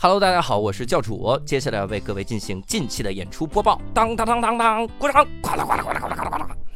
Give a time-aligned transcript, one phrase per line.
[0.00, 3.80] Hello，大家好，我是教主，接下来要为各位进行近期的演出播报。
[3.92, 5.26] 当当当当当，鼓掌！
[5.42, 6.27] 呱啦呱啦呱啦呱啦呱啦呱啦。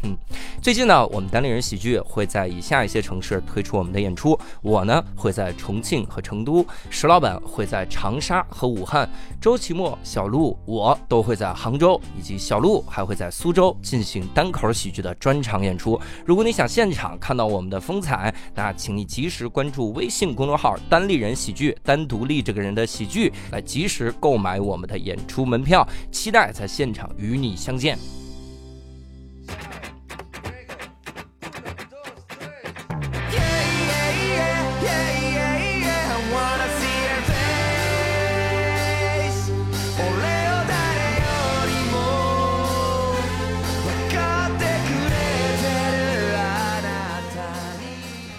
[0.05, 0.17] 嗯，
[0.61, 4.37] 最近呢，我们单立人喜剧会在以下一些城市推出我们的演出。
[4.61, 9.09] 我呢会在重庆和成都，石老板会在长沙和武汉，
[9.41, 16.01] 周奇墨、小鹿我都会在杭州，以及小鹿还会在苏州进行单口喜剧的专场演出。
[16.27, 27.97] 如果你想现场看到我们的风采，那请你及时关注微信公众号“单立人喜剧”，单独立这个人的喜剧，来及时购买我们的演出门票，期待在现场与你相见。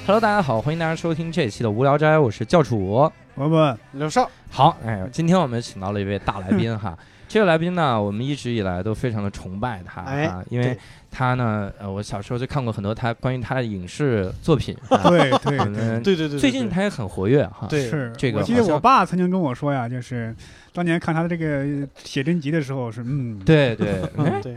[0.06, 3.10] Hello，大家好，欢迎大家收听这一期的无聊斋，我是教主。
[3.36, 6.98] 我们刘少，好，哎，今天我们请到了一位大来宾哈。
[7.26, 10.78] 这个来宾呢，我们一直以来都非常的崇拜他哎啊，因为
[11.10, 14.78] 他呢，呃，我小时候就看过很多他关于他的影视作品。
[14.92, 17.66] 啊对对对，对对对，最近他也很活跃哈。
[17.70, 20.36] 对是这个好像我记得我爸曾经跟我说呀，就是
[20.74, 24.56] 当年看他的这个写真集的时候是嗯，对对， 嗯对，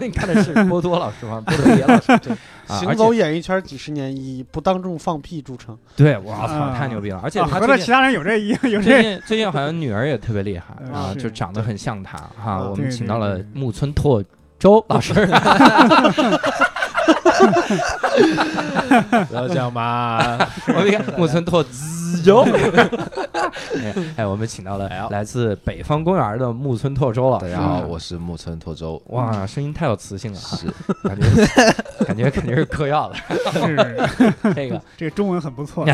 [0.06, 1.42] 你看的是波多老师吗？
[1.44, 2.16] 波多野老师。
[2.18, 5.76] 对啊行走演艺圈几十年，以不当众放屁著称。
[5.96, 7.20] 对，我操，啊太牛逼了！
[7.24, 12.52] 而且啊他最近合着其他人有这一 有最这近最近好像女儿也特别厉害嗯啊，就长得很像他哈。
[12.52, 14.22] 啊我们对对请到了木村拓
[14.58, 15.12] 周老师。
[19.28, 20.38] 不要这样嘛！
[20.68, 22.40] 我们看木村拓子周，
[23.76, 27.38] 哎哎，我们请到了来自北方公园的木村拓周了。
[27.38, 29.00] 大家好，我是木村拓周。
[29.06, 30.66] 哇，声音太有磁性了，是
[31.04, 31.26] 感觉
[32.06, 33.16] 感觉肯定是嗑药的。
[33.52, 33.76] 是
[34.54, 35.84] 这个，这个中文很不错，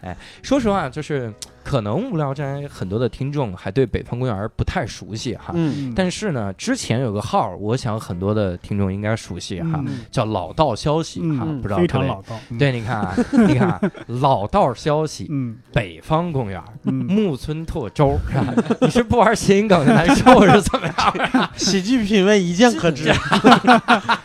[0.00, 1.32] 哎说实话，就是
[1.64, 5.52] 可能无聊斋很多的听众还对北方公园不太熟悉哈。
[5.54, 13.14] 嗯，但是呢，之前有个号，我想很多的听众应该熟悉哈，嗯叫老道消息哈，嗯，不知道各位非常老道，嗯，对，你看啊，
[13.48, 18.76] 你看啊，老道消息，嗯北方公园，嗯，木村拓周，是吧？
[18.82, 21.50] 你是不玩谐音梗难受是怎么样？
[21.56, 23.10] 喜剧品味一见可知，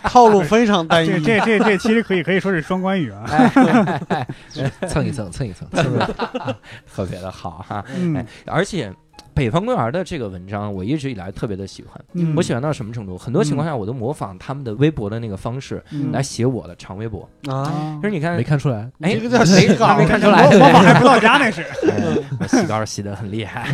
[0.03, 1.09] 套路非常单一。
[1.21, 3.23] 这这这其实可以可以说是双关语啊，
[4.09, 4.27] 哎，
[4.87, 5.67] 蹭一蹭，蹭一蹭。
[5.81, 6.05] 是不是
[6.93, 7.83] 特别的好哈？
[7.87, 8.93] 哎嗯，而且
[9.33, 12.01] 北方公园的这个文章，我一直以来特别的喜欢。
[12.13, 12.33] 嗯。
[12.35, 13.17] 我喜欢到什么程度？
[13.17, 16.11] 很多情况下，我都模仿他们的微博的那个方式嗯。
[16.11, 17.27] 来写我的长微博。
[17.47, 23.67] 啊，啊就是你看没，看出来，哎，这个叫洗稿还没看出来，模仿还不到家那是，哎我洗稿洗的很厉害。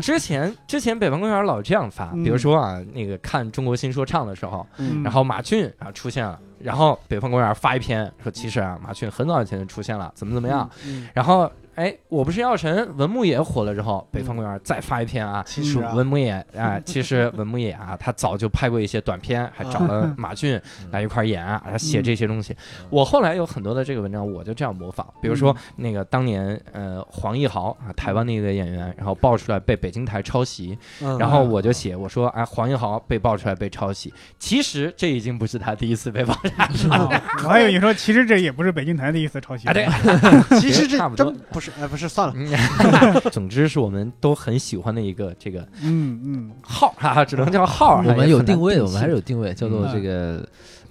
[0.00, 2.22] 之前之前北方公园老这样发，嗯。
[2.22, 5.02] 比如说啊，那个看中国新说唱的时候，嗯。
[5.02, 10.68] 然后马俊啊出现了，然后北方公园发一篇说，其实啊，马俊很早以前就出现了，怎么怎么样。
[10.86, 11.50] 嗯，然后
[11.82, 15.42] 哎，我不是药神文牧野火了之后，北方公园再发一篇啊。
[15.44, 20.60] 其实啊，文牧野啊， 其实文牧野啊，他早就拍过一些短片，还找了马俊
[20.92, 22.56] 来一块演啊，他写这些东西。
[22.88, 31.18] 我后来有很多的这个文章，我就这样模仿，比如说那个当年呃黄义豪啊，台湾那个演员，然后爆出来被北京台抄袭，嗯。
[31.18, 36.32] 然后我就写我说哎黄义豪被爆出来被抄袭，其实这已经不是他第一次被爆
[36.76, 37.08] 出来了。
[37.42, 39.66] 还以为你说其实这也不是北京台的意思抄袭。
[39.66, 39.88] 啊，对，
[40.60, 41.26] 其实这差不多。
[41.26, 48.02] 真不是，哎，不是，算了，嗯 总之是我们都很喜欢的一个这个嗯嗯，号哈、哈，只能叫号。
[48.06, 50.46] 我们有定位，我们还是有定位，叫做这个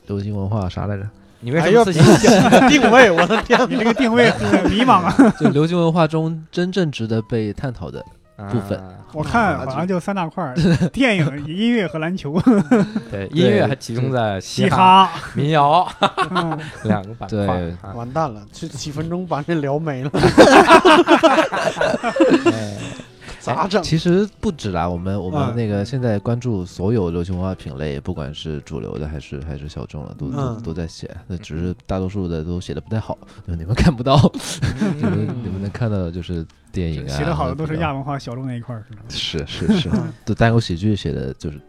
[0.07, 1.03] 流行文化啥来着？
[1.43, 1.99] 你为什么自己？
[2.69, 8.03] 定位，我的天，你 这个定位很迷茫啊， 就流行文化中真正值得被探讨的。
[8.49, 10.53] 部分啊我看好像就三大块：
[10.93, 12.39] 电影、 音乐和篮球。
[13.11, 15.85] 对音乐还集中在嘻哈、民谣
[16.31, 17.47] 嗯两个板块对
[17.81, 17.91] 啊。
[17.93, 20.11] 完蛋了，这几分钟把这聊没了，
[22.53, 22.77] 哎
[23.41, 23.81] 咋整？
[23.83, 31.09] 其实不止啦，我们我们嗯那个现在关注所有流行文化品类，不管是主流的还是还是小众的，都都嗯都在写。
[31.27, 34.15] 那只是大多数的都写的不太好， 你们看不到，
[34.95, 39.45] 你 们你们能看到的就是电影啊，写的好的都是亚亚，文化小众那一块儿，是吧？
[39.47, 39.89] 是是是，
[40.23, 41.59] 都单口喜剧写的就是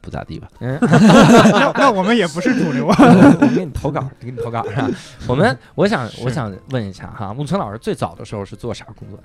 [0.00, 0.48] 不咋地吧？
[0.60, 2.96] 嗯， 那那我们也不是主流啊。
[2.98, 4.88] 我给你投稿，给你投稿是吧？
[5.26, 9.18] 我们我想我想问一下哈，木村老师最早的时候是做啥工作？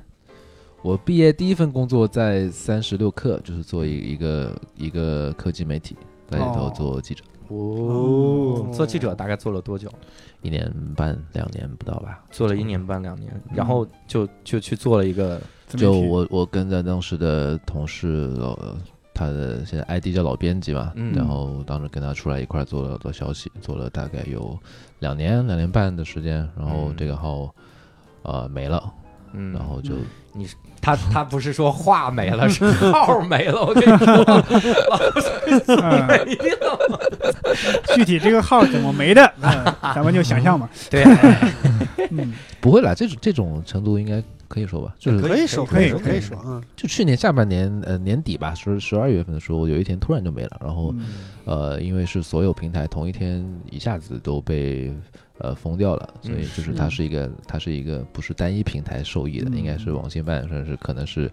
[0.83, 5.95] 我毕业第一份工作在三十六氪，就是做一一个一个科技媒体，
[6.27, 8.69] 在里头哦做记者，哦。
[8.73, 9.89] 做记者大概做了多久？
[10.41, 12.21] 一年半两年不到吧。
[12.31, 15.39] 做了一年半两年，然后就就去做了一个
[15.69, 18.59] 就我我跟着当时的同事老
[19.13, 21.13] 他的现在 ID 叫老编辑嘛，嗯。
[21.13, 24.59] 然后当时跟他出来一块做了做消息，做了大概有
[24.99, 26.95] 两年两年半的时间，然后嗯。
[26.97, 27.55] 这个号
[28.23, 28.93] 呃没了，
[29.33, 29.53] 嗯。
[29.53, 29.93] 然后就
[30.33, 30.47] 你
[30.81, 33.65] 他他不是说话没了，是号没了。
[33.65, 34.23] 我跟你说，
[35.67, 36.25] 嗯，没了。
[37.95, 40.69] 具体这个号怎么没的，嗯咱们就想象嘛。
[40.89, 41.03] 对，
[42.11, 51.05] 嗯，不会啦，这种这种程度应该可以说吧，就是可以说，可以说，可以说，嗯，就去年下半年呃年底吧，十十二月份的时候，有一天突然就没了，然后嗯。
[51.45, 54.93] 呃，因为是所有平台同一天一下子都被
[55.43, 61.29] 呃封掉了，所以就是它是是一个它是一个不是单一平台受益的，嗯应该是网信办算是可能是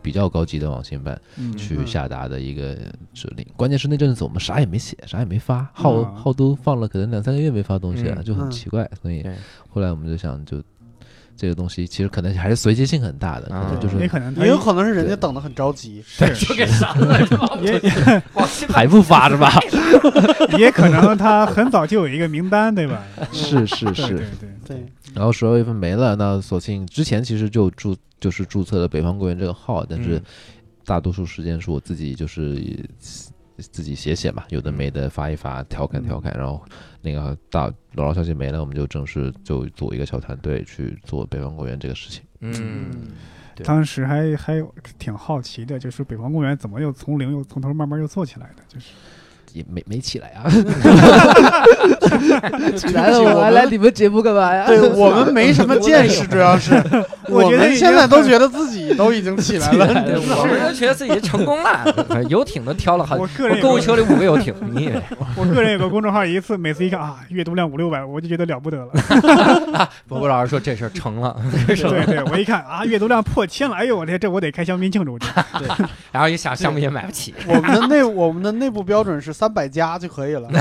[0.00, 1.86] 比较高级的网信办嗯去嗯。
[1.86, 2.76] 下达的一个
[3.12, 3.44] 指令。
[3.56, 6.14] 关键是那阵子我们啥也没写，啥也没发，号嗯。
[6.14, 8.50] 号都放了可能两三个月没发东西了，嗯就很嗯。
[8.50, 9.26] 奇怪，所以
[9.68, 10.62] 后来我们就想就。
[11.36, 17.58] 这个东西其实可能还是随机性很大的，可啊能就是也可能也有可能是人家等的很着急，是就给删了， 是吧？
[17.62, 17.80] 也
[18.68, 19.52] 还不发是吧？
[20.58, 23.02] 也可能他很早就有一个名单，对吧？
[23.32, 24.16] 是是是。
[24.16, 30.22] 对对，对，然后十二月份没了，那索性之前其实就注就是注册了北方公园这个号，但是嗯。
[30.86, 32.62] 大多数时间是我自己就是
[33.58, 36.64] 自己写写嘛，有的没的发一发，调侃调侃，然后
[37.00, 42.22] 那个大老老消息没了，我们就正式就组一个小团队去做北方公园这个事情。
[42.40, 42.90] 嗯，
[43.62, 48.88] 当时还还有挺好奇的，就是北方公园怎么又从零又从头慢慢又做起来的，就是
[49.54, 50.50] 也没没起来啊，
[52.76, 54.66] 起来了，我还来你们节目干嘛呀？
[54.66, 56.74] 对我们没什么 见识，主要是
[57.28, 61.84] 我们 我觉得现在都觉得自己都已经起来了，对我们都觉得自己成功了，
[62.28, 63.14] 游艇都挑了好。
[63.14, 65.00] 我个我个购物车里五个游艇，你以为？
[65.36, 68.90] 我个人有个公众号，一次每次一看啊，阅读量五六百，我就觉得了不得了。
[70.08, 71.36] 波波老师说这事儿成了，
[71.68, 75.28] 对对，我一看啊，阅读量破千了，哎呦我天，这我得开香槟庆祝去。
[76.10, 80.48] 然后一想项目也买不起，我们的内我们的内部标准是三百加就可以了。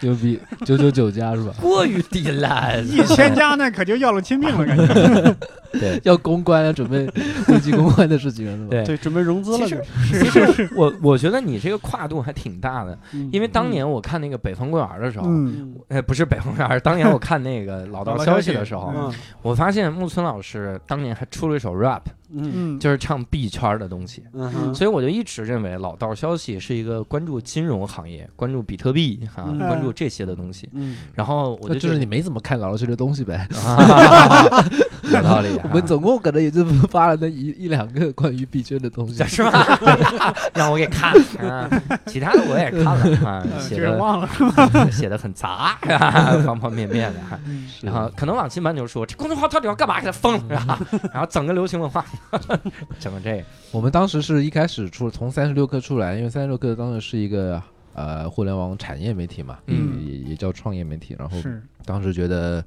[0.00, 1.54] 牛逼，九九九加是吧？
[1.60, 2.80] 过于低了。
[2.82, 5.36] 一千家那可就要了亲命了，感觉。
[5.72, 7.04] 对，要公关啊，准备
[7.48, 8.70] 危机公关的事情了是吧？
[8.70, 22.02] 对对，准备融资了其就实，其实我我觉得你这个跨度还挺大的，嗯因为当年我看那个北方公园的时候，嗯，呃，不是北方公园，当年我看那个老道消息的时候，嗯我发现木村老师当年还出了一首 rap，
[22.32, 24.22] 嗯嗯，就是唱币圈的东西。
[24.32, 30.68] 嗯，所以我就一直认为老道消息是一个关注金融行业、关注比特币啊、嗯关注这些的东西。
[30.72, 33.46] 嗯，然后我就是你没怎么看老老实的东西呗。
[33.64, 34.64] 啊
[35.04, 39.22] 有道理、 啊，我们总共可能也就发了那一一两个关于币圈的东西。
[39.28, 40.34] 是吧？
[40.54, 41.12] 让我给看
[41.46, 41.68] 啊，
[42.06, 44.28] 其他的我也看了啊，呃写的忘了。
[44.72, 47.38] 的写的很杂啊，方方面面的啊。
[47.82, 50.00] 然后可能网信办就说这公众号到底要干嘛？
[50.00, 50.80] 给它封了，是吧？
[51.12, 52.04] 然后整个流行文化，
[53.00, 57.62] 整个这样，我们当时是一开始出从三十六氪出来，因为三十六氪当时是一个
[57.94, 61.14] 呃互联网产业媒体嘛，嗯也也叫创业媒体。
[61.18, 61.36] 然后，
[61.84, 62.64] 当时觉得，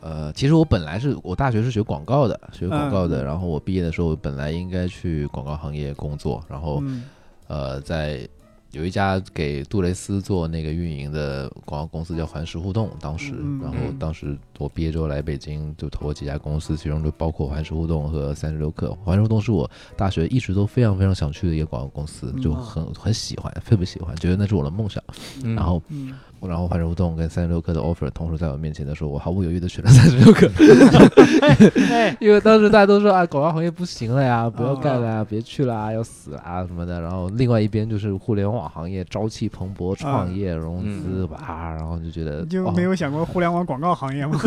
[0.00, 3.24] 呃，其实我本来是我大学是学广告的，学广告的。
[3.24, 7.04] 然后我毕业的时候本来应该去广告行业工作，然后嗯
[7.48, 8.28] 呃在。
[8.72, 18.94] 有一家给杜蕾斯做那个运营的广告公司叫环视互动，当时，嗯然后嗯当时我毕业之后来北京，就投了几家公司，其中就包括环视互动和三十六氪。
[19.04, 25.02] 环视互动是我大学一直都非常非常想去的一个广告公司，就很很喜欢，特别喜欢，觉得那是我的梦想。
[25.44, 26.14] 嗯然后嗯，
[26.48, 30.50] 然后环视互动跟三十六氪的 offer 同时在我面前的时候，我毫不犹豫的选了三十六氪，
[31.92, 37.00] 哎，因为当时大家都说啊，广告行业不行了呀，不要干了哦呀，别去了啊，要死啊什么的。
[37.00, 44.38] 然后另外一边就是互联网行业朝气蓬勃，创业融资吧，然后就觉得就没有想过互联网广告行业吗？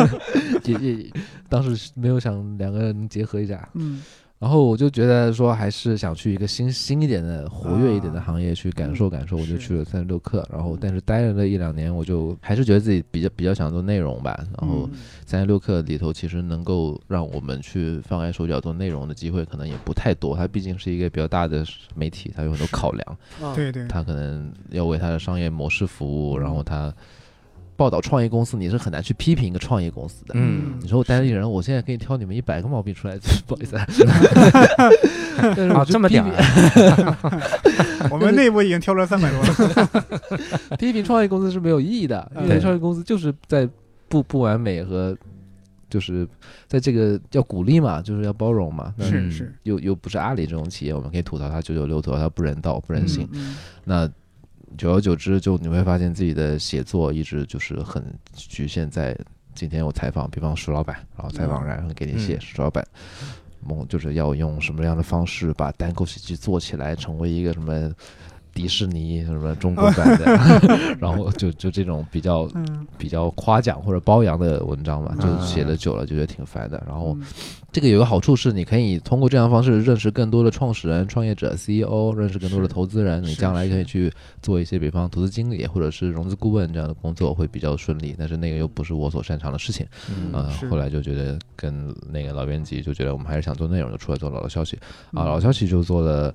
[0.64, 1.10] 也也
[1.48, 4.02] 当时没有想两个人结合一下，嗯
[4.44, 8.24] 然后我就觉得说还是想去一个新新一点的、活跃一点的啊。
[8.26, 10.44] 行业去感受感受，我就去了三十六氪。
[10.52, 10.78] 然后嗯。
[10.78, 14.38] 但是待了那一两年，我就还是觉得自己比较比较想做内容吧。
[14.60, 14.90] 然后嗯。
[15.24, 26.92] 三十六氪里头其实能够让我们去放开手脚做内容的机会可能也不太多，它毕竟是一个比较大的媒体，它有很多考量，嗯，对对，它可能要为它的商业模式服务，然后它
[27.76, 30.34] 报道创业公司，你是很难去批评一个创业公司的。
[30.36, 33.86] 嗯你说我单立人，我现在可以挑你们一百个毛病出来， 不好意思 啊。
[35.36, 37.16] 但是啊，这么点儿，
[38.10, 40.76] 我们内部已经挑出来三百多了。
[40.78, 43.68] 批评创业公司是没有意义的，因为创业公司就是在
[44.08, 45.16] 不不完美和
[45.90, 46.26] 就是
[46.68, 48.94] 在这个要鼓励嘛，就是要包容嘛。
[49.00, 53.28] 是是，又又不是阿里这种企业，我们可以吐槽它九九六，吐槽它不人道、不人性。
[53.32, 54.08] 嗯那
[54.76, 58.02] 久而久之，就你会发现自己的写作一直就是很
[58.34, 59.16] 局限在
[59.54, 62.86] 今天我采访，比方石老板，然后采访然后给你写嗯石老板。
[63.66, 67.90] 梦就是要用什么样的方式把单口喜剧做起来，成为一个什么
[68.54, 70.24] 迪士尼什么中 国版的，
[71.00, 76.82] 然后就就这种比较嗯，比较夸奖或者褒扬的文章嘛，就写的久了就觉得挺烦的。
[76.86, 77.26] 然后嗯
[77.72, 83.20] 这个有个好处是，你可以通过这样的方式认识更多的创始人、创业者、CEO，认识更多的投资人。
[83.20, 88.14] 你将来可以去做一些，比方投资经理或者是融资顾问这样的工作，会比较顺利。
[88.16, 89.84] 但是那个又不是我所擅长的事情。
[90.08, 94.76] 嗯呃，后来就觉得跟那个老编辑就觉得我们还是想做内容，就出来做老的消息
[95.12, 95.24] 啊。
[95.24, 96.32] 嗯老消息就做了。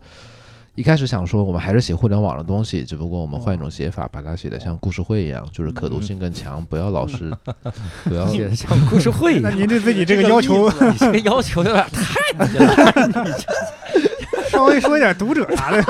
[0.80, 7.36] 一开始想说，我们还是写互联网的东西，只不过我们换一种写法，把它写的像故事会一样，就是可读性更强，不要老是
[8.08, 9.52] 不要写的像故事会一样。
[9.52, 9.60] 那。
[9.60, 13.28] 您对自己这个要求你这个要求有点太低了。
[14.48, 15.84] 稍微说一点读者啥的，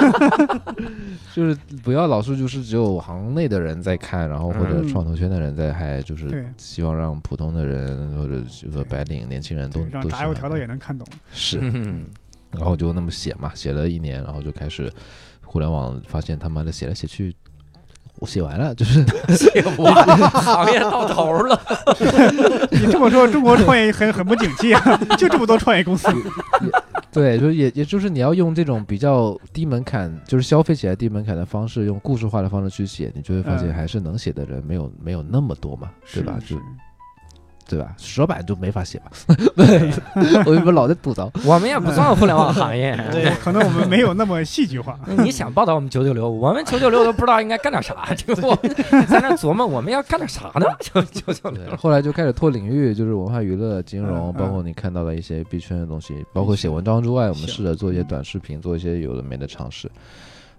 [1.35, 4.87] 就是不要老是就是只有行内的人在看，然后或者嗯。
[4.87, 11.07] 创投圈的人在嗨，就是希望让普通的人或者就是白领年轻人都让都炸油条的也能看懂。
[11.31, 12.05] 是，嗯，
[12.51, 14.91] 然后就那么写嘛，写了一年，然后就开始
[15.45, 17.35] 互联网发现他妈的写来写去。
[18.21, 19.01] 我写完了，就是
[19.33, 21.57] 写完行业到头了。
[22.69, 26.09] 你这么说，中国创业很很不景气啊， 就这么多创业公司。
[27.13, 36.37] 对，就也也就是你要用这种比较低门槛，就是消费起来低门槛的方式，用故事化的方式去写，你就会发现嗯还是能写的人没有没有那么多嘛，对吧？
[36.45, 36.61] 是就
[37.69, 37.93] 对吧？
[37.97, 39.35] 石老板就没法写嘛，
[40.45, 41.31] 我们老在吐槽。
[41.45, 42.97] 我们也不算互联网行业。
[43.13, 44.99] 对，可能我们没有那么戏剧化。
[45.23, 48.73] 你想报道我们九九六，我们九九六都不知道应该干点啥，就我们
[49.05, 50.65] 在那琢磨我们要干点啥呢？
[50.79, 51.75] 就九九，六。
[51.77, 59.89] 后来就开始拓领域，就是文化娱乐、金融，嗯包括你看到的一些币圈的东西，包括写文章之外，我们试着做一些短视频，做一些有的没的尝试。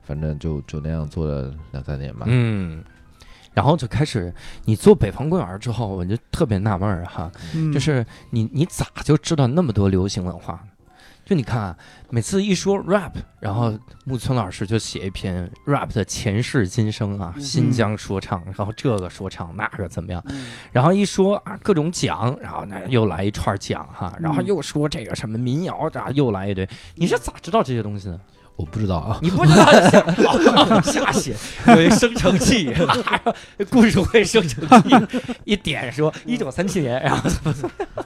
[0.02, 2.26] 反正就就那样做了两三年吧。
[2.28, 2.82] 嗯，
[3.60, 4.32] 然后就开始
[4.64, 10.60] 你做北方公园之后，我就特别纳闷儿哈，嗯就是你你咋就知道那么多流行文化呢？
[11.26, 11.76] 就你看啊，
[12.08, 20.24] 每次一说 rap，然后木村老师就写一篇 rap 的前世今生啊，嗯新疆说唱，然后这个说唱那个怎么样？
[20.30, 28.18] 嗯然后一说啊各种奖，然后那又来一串奖哈，然后又说这个什么民谣，然后又来一堆，你是咋知道这些东西的？
[28.60, 31.34] 我不知道啊，你不知道瞎写，
[31.68, 32.70] 有一生成器，
[33.70, 34.94] 故事会生成器，
[35.44, 37.30] 一点说一九三七年，然后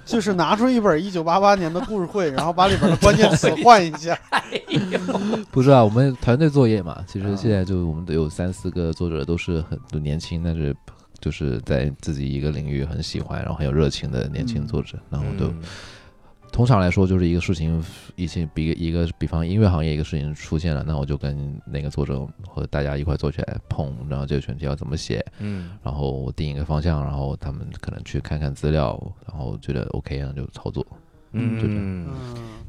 [0.05, 4.17] 就是拿出一本一九八八年的故事会，然后把里边的关键词换一下。
[4.31, 5.01] 哎呦，
[5.51, 7.35] 不是啊，我们团队作业嘛，其实啊。
[7.37, 10.73] 现在就我们得有三四个作者，都是很都年轻，但是
[11.21, 15.61] 就是在自己一个领域很喜欢，然后很有热情的年轻作者，然后都嗯
[16.55, 17.85] 通常来说就是一个事情，
[18.15, 28.97] 一些比一个比方音乐行业一个事情出现了，那我就跟那个作者和大家一块做起来碰，然后这个选题要怎么写，嗯然后我定一个方向，然后他们可能去看看资料，
[29.27, 30.87] 然后觉得 OK，然后就操作。
[31.35, 32.07] 嗯，就这样嗯，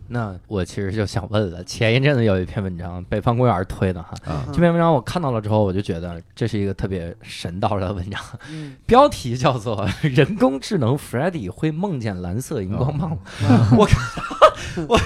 [0.07, 4.13] 那我其实就想问了，前一阵子有一篇文章，北方公园推的哈。
[4.25, 13.17] 啊这篇文章我看到了之后，我就觉得这是一个特别神道的文章，嗯标题叫做“人工智能 Freddy 会梦见蓝色荧光棒”。
[13.49, 13.99] 嗯我看，
[14.87, 14.99] 我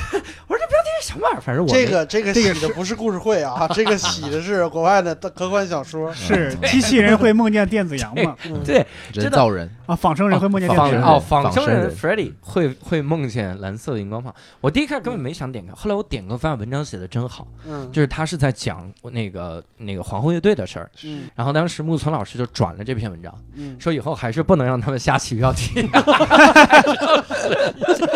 [1.02, 1.42] 什么玩意儿？
[1.42, 6.14] 反正我这个这个这个洗的不是故事会啊， 这个洗的是国外的科幻小说。
[6.14, 8.36] 是机器人会梦见电子羊吗？
[8.46, 11.02] 嗯对人造人，啊，仿生人会梦见电子羊。
[11.02, 14.34] 仿哦，仿生人仿生人 Freddy 会会梦见蓝色的荧光棒。
[14.62, 20.90] 我第一开始根本没想点开，后来我点开发现文章写的真好，嗯就是他是在讲那个那个皇后乐队的事儿。
[21.04, 25.88] 嗯然后当时木村老师就转了这篇文章，嗯，说以后还是不能让他们瞎起标题。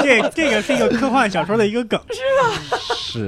[0.02, 2.00] 这这个是一个科幻小说的一个梗。
[2.12, 2.22] 是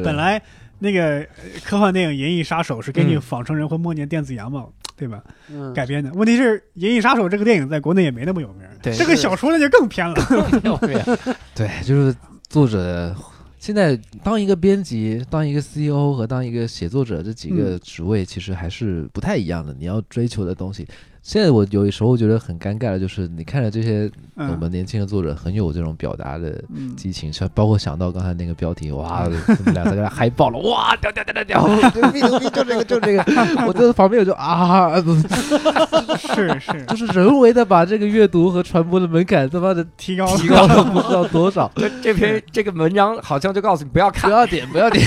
[0.03, 0.41] 本来
[0.79, 1.27] 那个呃
[1.63, 5.23] 科幻电影《银翼杀手》是根据嗯仿生人会梦见电子羊嘛，对吧？
[5.49, 6.11] 嗯改编的。
[6.13, 10.15] 问题是《银翼杀手》这个电影在国内也没那么有名，对这个小说那就更偏了。
[11.55, 12.15] 对，就是
[12.49, 13.15] 作者
[13.59, 19.73] 现在当一个编辑、当一个 CEO 和当一个写作者这几个职位，其实还是不太一样的。
[19.73, 20.87] 你要追求的东西，
[21.25, 24.03] 现在我有时候觉得很尴尬的，就是你看着这些
[24.35, 33.23] 我嗯们年轻的作者很有这种表达的嗯，激情，像包括想到刚才那个标题，哇，他们俩在那嗨爆了，哇，屌屌屌屌屌，牛逼牛逼，就这个就这个，
[33.65, 35.01] 我在旁边我就啊，
[36.15, 41.71] 是是就是人为的把这个阅读和传播的门槛他妈的提高提高了不知道多少。
[41.75, 44.35] 这这篇这个文章好像就告诉你不要看不。
[44.35, 45.03] 要点，不要点。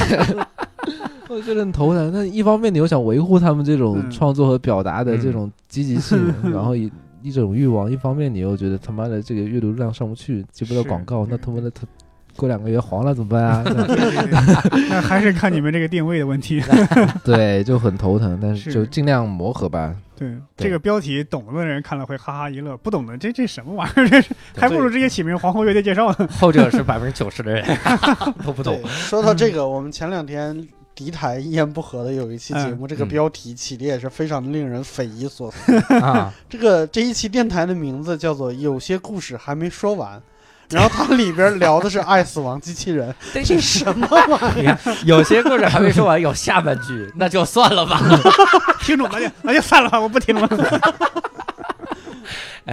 [1.29, 2.11] 我觉得很头疼。
[2.13, 6.91] 那一方面，你又想维护他们这种嗯创作和表达的这种积极性，嗯 然后一
[7.23, 11.83] 一种欲望；一方面，你又觉得他妈的这个阅读量上不去，接不到广告，那他妈的他
[12.37, 13.65] 过两个月黄了怎么办啊？
[14.89, 16.63] 那还是看你们这个定位的问题。
[17.25, 18.39] 对，就很头疼。
[18.41, 19.95] 但是是就尽量磨合吧。
[20.17, 24.09] 对对这个标题，懂的人看了会哈哈一乐，不懂的这这什么玩意儿？
[24.09, 26.29] 这是还不如直接起名皇后乐队介绍呢。
[26.41, 27.65] 后者是百分之九十的人
[28.45, 30.67] 都不懂。，说到这个，我们前两天
[30.99, 35.77] 敌台一言不合的有一期节目，这个嗯标题起的也是非常令人匪夷所思。
[36.03, 40.19] 啊，这个这一期电台的名字叫做《有些故事还没说完》，
[40.75, 48.03] 然后它里边聊的是爱死亡机器人， 这这什么玩意儿，有些故事还没说完，有下半句，那就算了吧。
[48.81, 50.49] 听众那就那就算了吧，我不听了。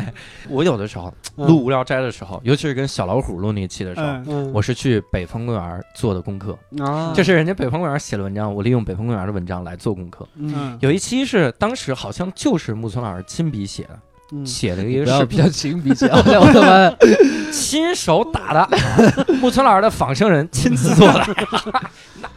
[0.49, 1.13] 我有的时候？
[1.35, 10.25] 录无聊斋的时候，尤其是跟小老虎录那期的时候，我是去北方公园做的功课，啊，就是人家北方公园写了文章，我利用北方公园的文章来做功课。
[10.35, 10.53] 嗯。
[10.55, 13.99] 嗯，有一期是当时好像就是木村老师亲笔写的，
[14.31, 14.45] 嗯。
[14.45, 16.95] 写了一个视频，比较亲笔写， 我他妈
[17.51, 21.35] 亲手打的，木村老师的仿生人亲自做的，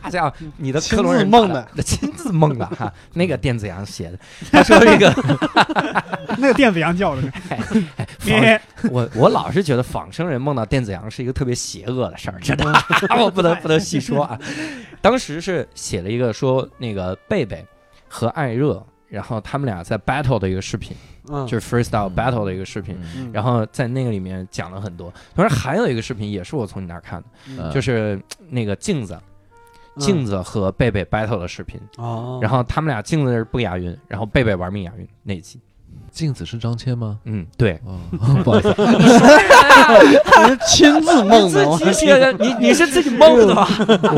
[0.02, 1.68] 那家伙你的克隆人 亲自梦的。
[1.76, 4.18] 打亲自梦的哈，那个电子羊写的，
[4.52, 5.12] 他说这个
[6.38, 7.22] 那个电子羊叫的。
[8.90, 12.64] 我我老是觉得仿生人梦到电子羊是一个特别邪恶的事儿，真的，
[13.18, 14.38] 我不能不能细说啊。
[15.00, 17.64] 当时是写了一个说那个贝贝
[18.08, 20.96] 和艾热，然后他们俩在 battle 的一个视频，
[21.28, 22.98] 嗯，就是 freestyle battle 的一个视频。
[23.16, 23.30] 嗯。
[23.32, 27.72] 然后在那个里面讲了很多，同时还有一个视频也是我从你那儿看的，嗯。
[27.72, 29.18] 就是是那个镜子，
[29.98, 35.60] 镜子和贝贝 battle 的视频，哦，然后他们俩镜子是不押韵，然后贝贝玩命押韵那一集，
[36.10, 37.18] 镜子是张骞吗？
[37.24, 37.98] 嗯，对，哦，
[38.44, 38.74] 不好意思，
[40.38, 43.68] 你是亲自梦自己写的，你 你是自己梦的吧？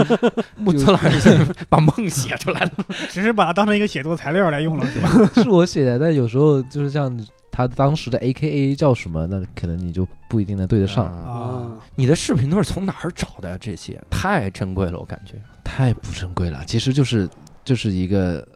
[0.56, 2.70] 木村老师是把梦写出来了。
[3.08, 5.30] 只是把它当成一个写作材料来用了，是吧？
[5.42, 7.18] 是我写的，但有时候就是像
[7.50, 13.58] 他当时的 A K A 叫什么，那可能你就不一定能对得上，啊啊，你的视频都是从哪儿找的？
[13.58, 15.34] 这些太珍贵了，我感觉。
[15.64, 16.62] 太不珍贵了。
[16.67, 17.29] 其实就是
[17.64, 18.47] 就是一个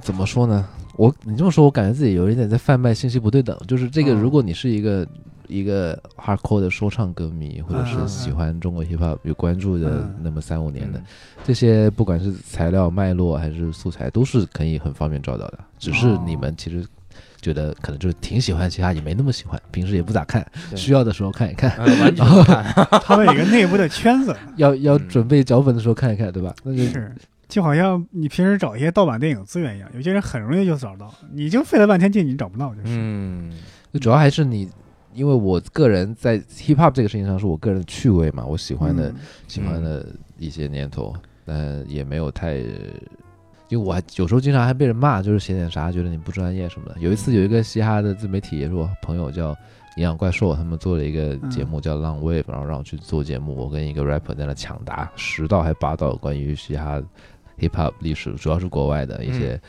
[0.00, 0.66] 怎么说呢？
[0.96, 3.56] 我你这么说，我感觉自己有一点在贩卖信息不对等。
[3.68, 5.06] 就是这个，嗯如果你是一个
[5.46, 11.04] 一个 hardcore 的说唱歌迷，或者是嗯喜欢中国 hip hop 有关注的嗯那么三五年的嗯，
[11.44, 15.58] 这些不管是材料脉络还是素材，都是可以很方便找到的。
[15.78, 16.86] 只是哦你们其实
[17.40, 22.64] 觉得可能就是挺喜欢，其他也没那么喜欢，平时也不咋看，需要的时候看一看，呃完全不看。
[23.04, 26.54] 他们有一个内部的圈子， 要要嗯准备脚本的时候看一看，对吧？
[26.64, 27.14] 那就是
[27.48, 32.86] 就好像你平时找一些盗版电影资源一样，有些人很容易就找到，你就费了半天劲，你找不到，就是。
[32.88, 33.52] 嗯，
[34.00, 34.68] 主要还是你，
[35.14, 39.14] 因为我个人在 hip hop 这个事情上是我个人的趣味嘛，我喜欢的、嗯
[39.46, 40.06] 喜欢的
[40.38, 42.60] 一些念头，但也没有太，
[43.68, 46.96] 因为我还有时候经常还被人骂，就是写点啥觉得你不专业什么的。
[47.00, 49.50] 有一次有一个嘻哈的自媒体也是我朋友叫
[49.96, 57.02] 营养怪兽，他们做了一个节目叫浪 wave，、然后让我去做节目，我跟一个 rapper 在那抢答十道还八道关于嘻哈
[57.58, 59.60] hip hop 历史，主要是国外的一些。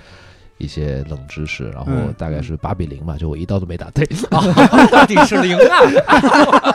[0.58, 5.82] 一些冷知识，然后嗯大概是八比零嘛，就我一刀都没打对， 到底是零啊？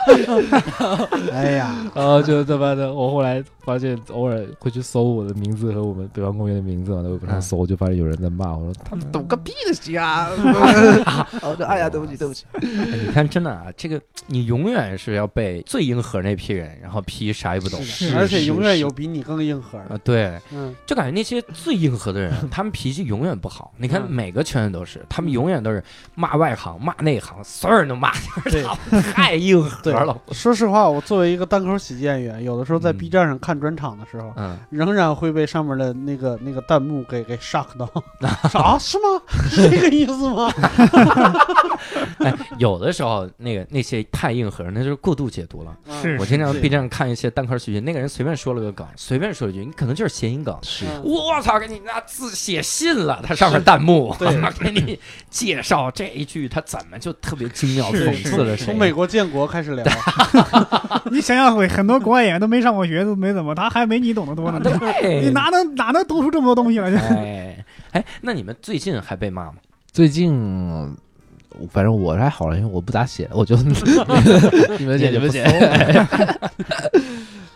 [1.31, 10.29] 哎呀，然 后就他妈的，我后来发现偶尔会去搜我的名字和我们北方公园的名字嘛，在微博上搜，就发现有人在骂我说他们懂个屁的戏啊！
[11.41, 12.45] 我说哎呀，对不起对不起。
[12.53, 17.79] 哎你看，真的啊，这个你永远是要被最硬核那批人，然后批啥也不懂
[18.15, 23.72] 而且永远有比你更硬核的，啊，对，嗯，就感觉那些最硬核的人，他们脾气永远不好。
[23.77, 25.83] 你看嗯每个圈子都是，他们永远都是
[26.15, 28.11] 骂外行、骂内行，所有人都骂，
[28.45, 28.63] 对
[29.13, 30.15] 太硬核了。
[30.31, 37.89] 说实话，我作为一个单口喜剧演员，有的时候在嗯 B 站上看专场的时候，嗯，仍然会被上面的那个那个弹幕给给 shock 到。
[38.49, 39.21] 啥是吗？
[39.49, 40.51] 是这个意思吗？
[42.19, 45.75] 哎，有的时候那个那些太硬核，那就是过度解读了。
[46.01, 50.57] 是我经常是 B 站上看一些单口喜剧，那个人随便说了个梗，随便说一句，你可能就是谐音梗。
[51.03, 54.99] 我操，给你那字写信了，他上面弹幕，对给你
[55.29, 58.65] 介绍这一句，他怎么就特别精妙是讽刺了谁？
[58.65, 59.83] 从美国建国开始聊，
[61.09, 64.59] 你想想会，很多国外演员都没上过学，都没怎么，他还没你懂得多呢。
[65.01, 66.89] 你，哪能哪能读出这么多东西来？
[66.99, 69.53] 哎哎，那你们最近还被骂吗？
[69.91, 70.95] 最近。
[71.69, 73.55] 反正我还好了，因为我不咋写，我就
[74.79, 75.43] 你们写你们写，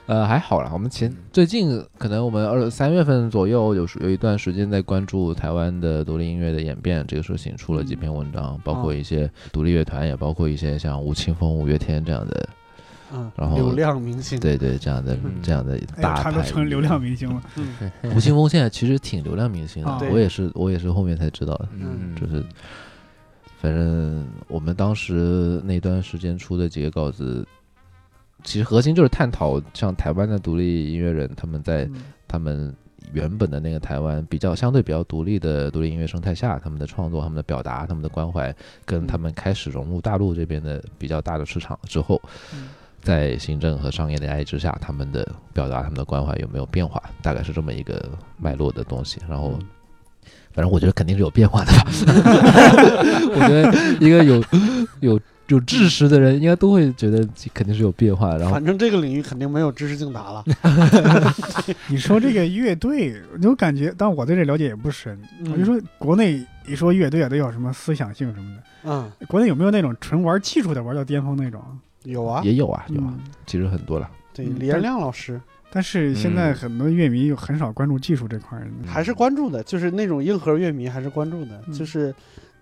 [0.07, 0.71] 呃还好啦。
[0.73, 12.49] 我们前最近可能我们二三月份左右有时有一段时间在关注台湾的独立音乐的演变这个事情，出了几篇文章，包括一些独立乐团，也包括一些像吴青峰、五月天这样的，
[13.13, 15.33] 嗯，然后流量明星，对对这样的嗯。
[15.43, 17.41] 这样的大牌他都成流量明星了。
[18.01, 22.43] 嗯，吴青峰现在其实挺流量明星的啊，我也是我也是后面才知道的，嗯，就是。
[23.59, 27.43] 反正我们当时那段时间出的几个稿子，
[28.47, 31.95] 其实核心就是探讨像台湾的独立音乐人他们在嗯
[32.29, 32.73] 他们
[33.11, 38.55] 原本的那个台湾比较相对比较独立的独立音乐生态下，他们的创作、他们的表达、他们的关怀，
[38.85, 42.21] 跟他们开始融入大陆这边的比较大的市场之后
[42.53, 42.69] 嗯，
[43.01, 49.19] 在行政和商业的压力之下，他们的表达他们的关怀有没有变化，大概是这么一个脉络的东西。
[49.27, 49.59] 然后，
[50.53, 51.85] 反正我觉得肯定是有变化的吧。
[53.35, 54.43] 我觉得一个有
[55.01, 58.35] 有有知识的人，应该都会觉得肯定是有变化。
[58.37, 60.43] 然后反正这个领域肯定没有知识竞答了。
[61.87, 65.17] 你说这个乐队，我感觉，但我对这了解也不深。
[65.39, 68.63] 嗯我就说国内一说乐队啊，都有什么思想性什么的。
[68.83, 71.61] 嗯，国内有没有那种纯玩技术的玩到巅峰那种？
[72.03, 74.09] 有啊，也有啊，有啊，嗯，其实很多了。
[74.33, 78.89] 对，嗯李延亮老师但是现在很多乐迷又很少关注技术这块儿的。
[78.89, 82.13] 还是关注的，就是那种硬核乐迷还是关注的，嗯就是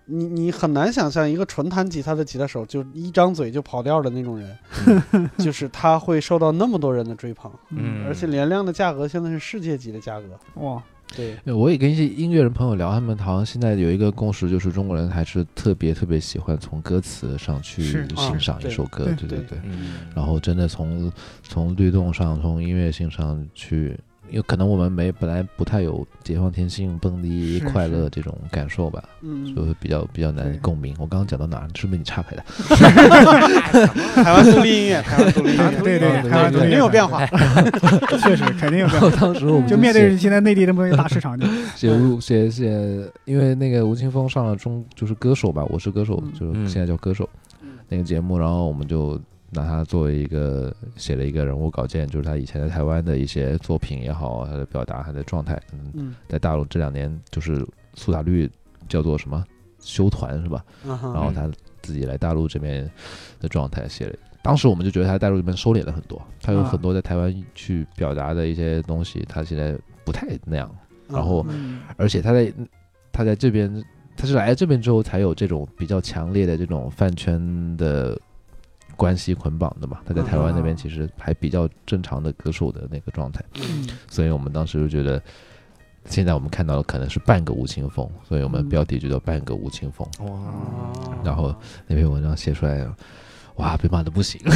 [0.05, 4.57] 你你很难想象一个纯弹吉他的吉他手就一张嘴就跑调的那种人，
[5.39, 10.81] 就是他会受到那么多人的追捧，嗯而且连亮的价格现在是世界级的价格，哇，
[11.15, 17.83] 对，我也跟一些音乐人朋友聊，他们好像现在有一个共识，就是中国人还是特别特别喜欢从歌词上去
[18.15, 19.39] 欣赏啊一首歌，对对对。
[19.47, 19.59] 对。
[19.63, 19.99] 嗯。
[20.15, 23.97] 然后真的从从律动上，从音乐性上去，
[24.29, 30.93] 因为可能我们没本来不太有解放天性、蹦迪、快乐这种感受吧，嗯，就会比较比较难共鸣。
[30.99, 31.67] 我刚刚讲到哪儿？
[31.75, 32.43] 是不是你岔开的？
[34.23, 37.25] 台湾独立音乐，台湾独立音乐，对对对台湾独立肯定有变化，
[38.23, 39.09] 确实肯定有变化。
[39.11, 42.69] 当时我们就面对现在内地这么一个大市场，就写吴写写，
[43.25, 47.29] 因为那个吴青峰上了中就是歌手吧，我是歌手，嗯就是现在叫歌手
[47.61, 49.19] 嗯那个节目，然后我们就
[49.55, 57.65] 拿他作为一个写了一个人物稿件，就是他以前在台湾的一些作品也好，他的表达，他的状态，嗯，嗯在大陆这两年就是
[57.95, 58.49] 苏打绿
[58.87, 59.43] 叫做什么
[59.79, 60.63] 修团是吧？
[60.85, 61.49] 然后他
[61.81, 62.89] 自己来大陆这边
[63.39, 64.15] 的状态写了。
[64.43, 70.69] 当时我们就觉得他大陆这边收敛了很多，他有啊很多在台湾去表达的一些东西，他现在不太那样。
[71.07, 72.53] 然后嗯而且他在
[73.11, 73.83] 他在这边，
[74.15, 78.19] 他是来了这边之后才有这种比较强烈的这种饭圈的
[78.95, 79.99] 关系捆绑的嘛。
[80.05, 85.21] 他在台湾那边啊其实还比较正常的歌手的那个状态，嗯所以我们当时就觉得，
[86.05, 90.07] 现在我们看到的可能是半个吴青峰，所以我们嗯标题就叫半个吴青峰。
[90.19, 91.53] 哇，哦然后
[91.87, 92.87] 那篇文章写出来，
[93.55, 94.39] 哇，被骂的不行。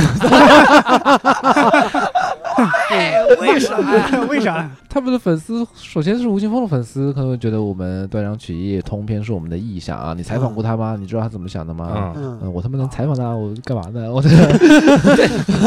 [3.41, 4.25] 为啥呀？
[4.29, 4.69] 为啥？
[4.89, 10.13] 他们的粉丝首先是吴青峰的粉丝，可能会觉得我们断章取义、通篇是我们的臆想啊。
[10.15, 10.95] 你采访过他吗？
[10.99, 12.13] 你知道他怎么想的吗？
[12.17, 14.11] 嗯嗯，我他妈能采访他，我干嘛呢？
[14.11, 14.29] 我 这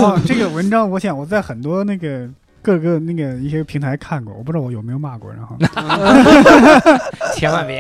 [0.01, 2.29] 哦，这个文章我想我在很多那个
[2.63, 5.33] 各个那个一些平台看过，我不知道我有没有骂过。
[5.33, 5.57] 然后
[7.35, 7.79] 千万别！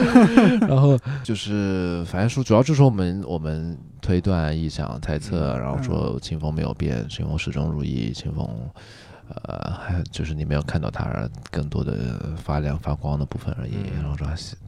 [0.68, 8.46] 然后就是，反正说主要就是我们我们推断、臆想、猜测，然后说清风没有变，清风始终如一，清风。
[9.44, 11.08] 呃，还有就是你没有看到它
[11.52, 13.74] 更多的发亮发光的部分而已。
[13.94, 14.26] 嗯然后说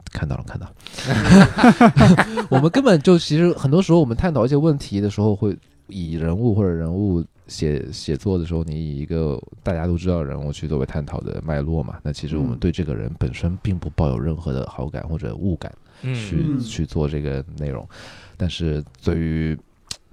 [0.09, 2.45] 看到了，看到了。
[2.49, 11.99] 我们根本就其实很多时候我们探讨一些问题的时候，会以人物或者人物写写作的时候，你以一个大家都知道的人物去作为探讨的脉络嘛。
[12.03, 15.71] 那其实我们嗯对这个人本身并不抱有任何的好感或者误感。
[16.03, 17.87] 去、嗯去做这个内容，
[18.35, 19.57] 但是对于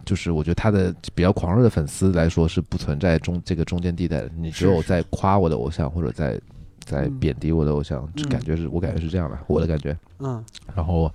[0.04, 6.40] 就是我觉得他的比较狂热的粉丝来说是不存在中这个中间地带的，你只有在夸我的偶像或者在
[6.84, 9.98] 在嗯贬低我的偶像，感觉是我感觉是这样的，我的感觉。
[10.20, 10.44] 嗯
[10.76, 11.12] 然后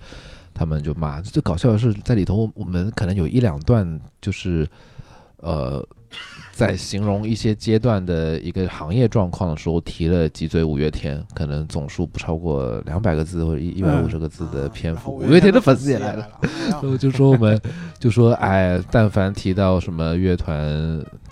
[0.54, 4.68] 他们就骂，最搞笑的是在里头，我们可能有一两段就是
[5.38, 5.88] 呃。
[6.56, 15.20] 在形容一些阶段的一个行业状况的时候，提了几嘴五月天，可能总数不超过两百个字或者一一百五十个字的篇幅。
[15.20, 16.26] 啊五月天的粉粉丝也来了，
[16.72, 17.60] 然后就说我们
[18.00, 20.58] 就说哎，但凡提到什么乐团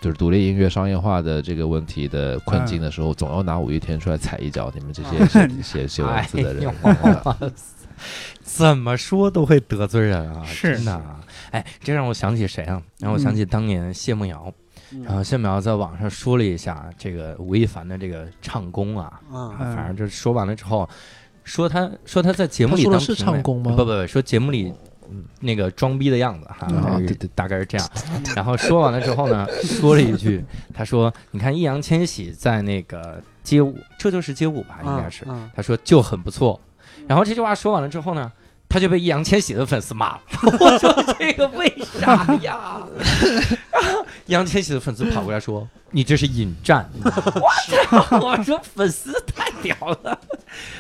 [0.01, 4.69] 就是独立音乐商业化的这个问题的困境的时候，总要拿五月天出来踩一脚。
[4.75, 7.51] 你们这些写写写文字的人， 哎
[8.43, 10.43] 怎么说都会得罪人啊！
[10.45, 11.21] 是真的啊。
[11.51, 12.81] 哎，这让我想起谁啊？
[12.99, 14.53] 让我想起当年谢梦瑶，嗯
[15.03, 20.88] 然后谢苗在网上说了一下这个吴亦凡的这个唱功啊，啊嗯反正就说完了之后，
[21.43, 24.73] 说他说他在节目里他说的是当评委唱功吗不不不，说节目里
[25.10, 27.89] 嗯那个装逼的样子哈，嗯大概是啊对对大概是这样。
[28.36, 35.25] 然后说完了之后呢， 说了一句，他说：“你看易烊千玺在那个街舞，这就是街舞吧，应该是。
[35.27, 36.60] 嗯他说就很不错。
[37.08, 38.32] 然后这句话说完了之后呢，
[38.73, 40.21] 他就被易烊千玺的粉丝骂了。
[40.59, 42.81] 我说这个为啥呀？
[44.25, 46.89] 易烊千玺的粉丝跑过来说：“你这是引战。
[47.05, 48.19] ”我操！
[48.19, 50.19] 我说粉丝太屌了，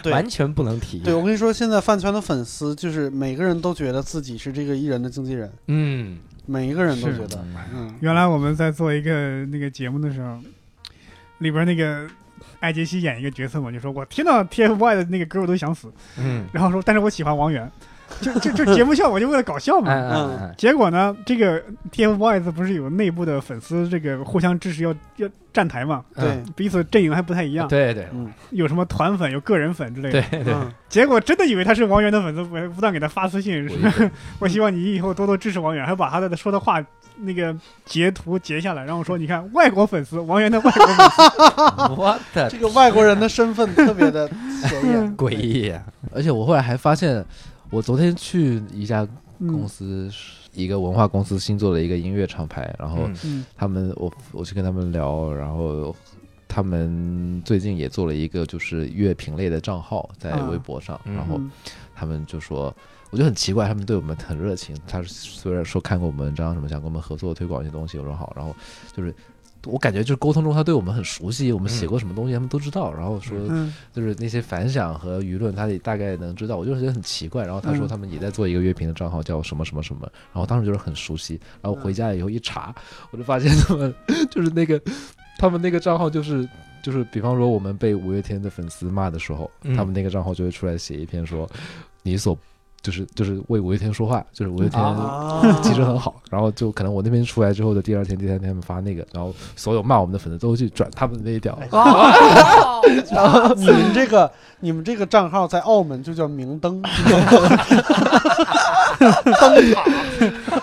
[0.05, 0.97] 完全不能提。
[1.01, 10.39] 对，我跟你说，现在饭圈的粉丝就是每个人都觉得自己是这个艺人的经纪人，嗯，每一个人都觉得，嗯，原来我们在做一个那个节目的时候，
[11.37, 12.07] 里边那个
[12.63, 16.45] 艾杰西演一个角色嘛，就说我听到 TFBOY 的那个歌我都想死，嗯。
[16.53, 17.69] 然后说但是我喜欢王源，
[18.21, 19.91] 就就就 节目效果就为了搞笑嘛。
[19.93, 28.07] 嗯结果呢，这个 TFBOYS 不是有内部的粉丝这个互相支持要要站台嘛，嗯对，彼此阵营还不太一样，对对。
[28.13, 28.31] 嗯。
[28.51, 30.21] 有什么团粉，有个人粉之类的。
[30.29, 30.71] 对对，嗯。
[30.87, 33.69] 结果真的以为他是王源的粉丝，不不断给他发私信，
[34.39, 36.79] 我希望你以后多多支持王源，还把他的说的话
[37.17, 41.21] 那个截图截下来，然后说你看外国粉丝，王源的外国粉丝，
[42.01, 44.27] 我的 这个外国人的身份特别的
[44.67, 45.17] 显眼。
[45.17, 45.83] 诡异呀！
[46.11, 47.23] 而且我后来还发现，
[47.69, 49.05] 我昨天去一家
[49.39, 50.09] 公嗯司，
[50.53, 53.09] 一个文化公司新做的一个音乐厂牌，然后
[53.55, 55.95] 他们我我去跟他们聊，然后
[56.47, 60.47] 他们最近也做了一个就是乐评类的账号在啊。
[60.51, 61.15] 微博上，嗯。
[61.15, 61.51] 然后嗯。
[61.95, 62.75] 他们就说，
[63.13, 64.75] 我就很奇怪，他们对我们很热情。
[64.87, 68.53] 他虽然说看过我们文章什么，想跟我们合作推广一些东西，我说好，然后
[68.91, 69.13] 就是。
[69.65, 72.93] 我感觉就是沟通中，他对我们很熟悉，我们写过什么东西，他们都知道。
[72.93, 76.57] 然后说，嗯就是那些反响和舆论，他也大概能知道。
[76.57, 77.45] 我就觉得很奇怪。
[77.45, 80.01] 然后他说嗯他们也在做一个乐评的账号，叫什么什么什么。
[80.33, 81.39] 然后当时就是很熟悉。
[81.61, 82.75] 然后回家以后一查，
[83.11, 83.95] 我就发现他们
[84.29, 84.81] 就是那个
[85.37, 86.45] 他们那个账号就是
[86.81, 91.49] 就是，比方说我们被五月天的粉丝骂的时候，嗯他们那个账号就会出来写一篇说
[92.01, 92.37] 你所
[92.83, 95.41] 就是就是为五月天说话，就是五月天啊。
[95.63, 101.57] 其实很好，然后就可能我那边出来之后的第二天、第三天他们发那个，然后所有骂我们的粉丝都会去转他们的那一条，
[103.55, 106.81] 你们这个你们这个账号在澳门就叫明灯，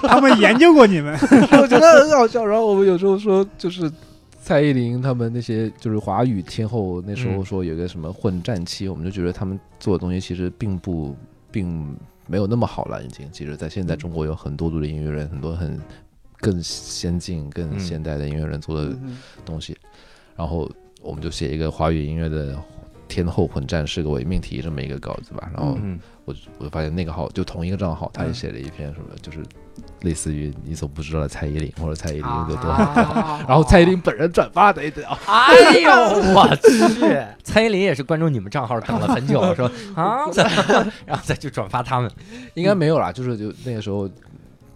[0.07, 1.19] 他们研究过你们，
[1.61, 2.45] 我觉得很好笑。
[2.45, 3.91] 然后我们有时候说，就是
[4.43, 7.45] 蔡依林他们那些就是华语天后，那时候嗯。
[7.45, 11.17] 说有个什么混战期，我们就觉得他们做的东西其实并不
[11.51, 11.97] 并
[12.31, 13.29] 没有那么好了，已经。
[13.33, 15.77] 其实，在现在中国有很多多的音乐人，很多很
[16.38, 19.77] 更先进、更嗯现代的音乐人做的嗯东西，
[20.37, 20.71] 然后
[21.03, 22.57] 我们就写一个华语音乐的
[23.09, 29.45] 天后混战是个伪命题这么一个稿子吧，然后嗯我就我就发现那个号就同一个账号，他也写了一篇什么，就是
[30.03, 35.91] 类似于你所不知道的蔡依林或者蔡依林有多好多好， 然后蔡依林本人转发的一条，哎呦
[36.35, 37.23] 我去！
[37.43, 40.25] 蔡依林也是关注你们账号等了很久，说 啊，
[41.07, 42.11] 然后再去转发他们。
[42.55, 44.09] 应该没有啦，就是就那个时候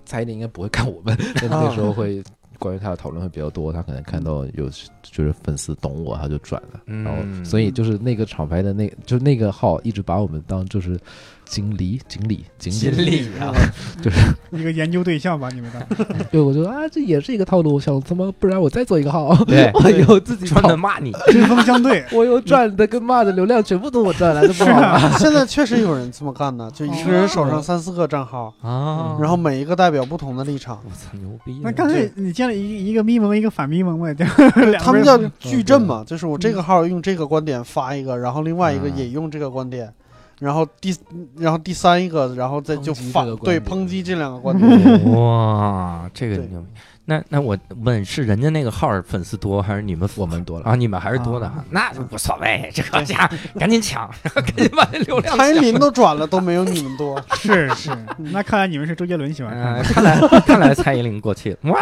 [0.05, 2.23] 蔡依林应该不会看我们，但那时候会。
[2.57, 4.71] 关于他的讨论会比较多，他可能看到有
[5.03, 10.99] 就是粉丝懂我，他就转了，然后嗯所以就是那个厂牌的那就是那个号一直把我们当就是
[11.45, 13.53] 经理经理经锦理，鲤啊，
[14.03, 14.19] 就是。
[14.51, 15.87] 一个研究对象吧你们的。
[16.31, 21.13] 对，我觉得啊这也是一个套路，我想怎么不然我再做一个号， 对我以后自己专跑门骂你。
[21.33, 25.19] 针锋相对，我有赚的跟骂的流量全部都我赚来的，不好吗？
[25.19, 29.17] 现在确实有人这么干的，就一个人手上三四个账号，啊。
[29.21, 31.61] 然后每一个代表不同的立场，我操牛逼！
[31.63, 39.93] 那干脆你建了一一个咪蒙，一个反咪蒙嘛，这样两他们叫矩阵嘛，就是我这个号用这个观点发一个，然后另外一个也用这个观点，
[40.39, 40.95] 然后第
[41.37, 45.13] 然后第三一个，然后再就反对抨击这两个观点。
[45.13, 46.69] 哇，这个对牛逼！
[47.07, 50.75] 那那我问，是人家那个号粉丝多，还是你们我们多了啊？
[50.75, 52.71] 你们还是多的，那就无所谓。
[52.73, 55.37] 这个家 赶紧抢， 赶紧把这流量。
[55.37, 57.23] 蔡依林都转了，都没有你们多。
[57.37, 61.59] 是是，那看来你们是周杰伦喜欢看嗯，看来看来蔡依林过气了。
[61.65, 61.81] 哇，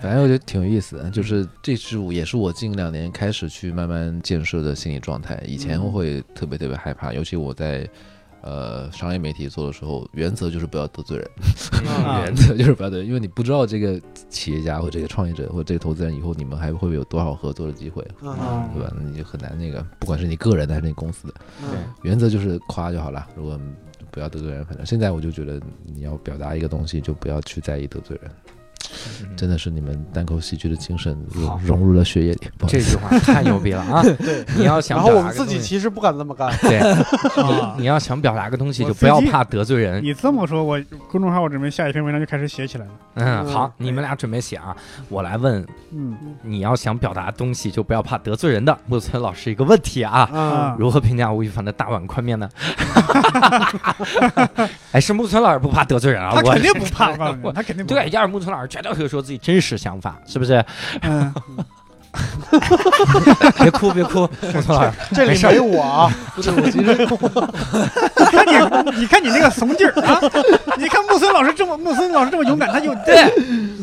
[0.00, 5.38] 反正我觉得挺有意思的，就是这是我也是我近两年开始去慢慢建设的心理状态。
[5.46, 7.86] 以前我会特别特别害怕，尤其我在
[8.42, 11.30] 呃商业媒体做的时候，原则就是不要得罪人，
[12.04, 18.34] 啊原则就是不要得罪人，因为你不知道这个企业家或这个创业者或这个投资人以后你们还会不会有多少合作的机会，嗯
[18.74, 18.92] 对吧？
[18.96, 23.26] 那你就很难那个，不管是你个人的还是你公司的，嗯原则就是夸就好了。
[23.36, 23.58] 如果
[24.10, 28.30] 不要得罪人，反正现在我就觉得你要表达一个东西，就不要去在意得罪人。
[29.36, 32.40] 真的是你们单口喜剧的精神融融入了血液里。
[32.66, 34.02] 这句话太牛逼了啊！
[34.18, 34.44] 对。
[34.56, 36.50] 你要想然后我们表达个东西，自己其实不敢这么干。
[36.62, 36.78] 对，
[37.42, 40.02] 啊你要想表达个东西，就不要怕得罪人。
[40.02, 42.92] 你这么说，我公众号我准备下一篇文章就开始写起来了。
[43.14, 44.74] 嗯，嗯好，你们俩准备写啊，
[45.08, 48.76] 我来问，嗯你要想表达东西，就不要怕得罪人的。
[48.86, 52.48] 木村老师一个问题啊，啊，如何评价吴亦凡的大碗宽面呢？
[54.92, 57.12] 哎，是木村老师不怕得罪人啊，我他肯定不怕，
[57.52, 60.64] 他肯定不怕对，要是木村老师绝对会说自己真实想法，是不是？
[61.02, 61.34] 嗯，
[63.58, 70.18] 别哭，别哭，木村老师，这里没我啊，不是，我其实 你看你，你看你那个怂劲儿啊！
[70.78, 73.30] 你看木森老师这么木森老师这么勇敢，他就对，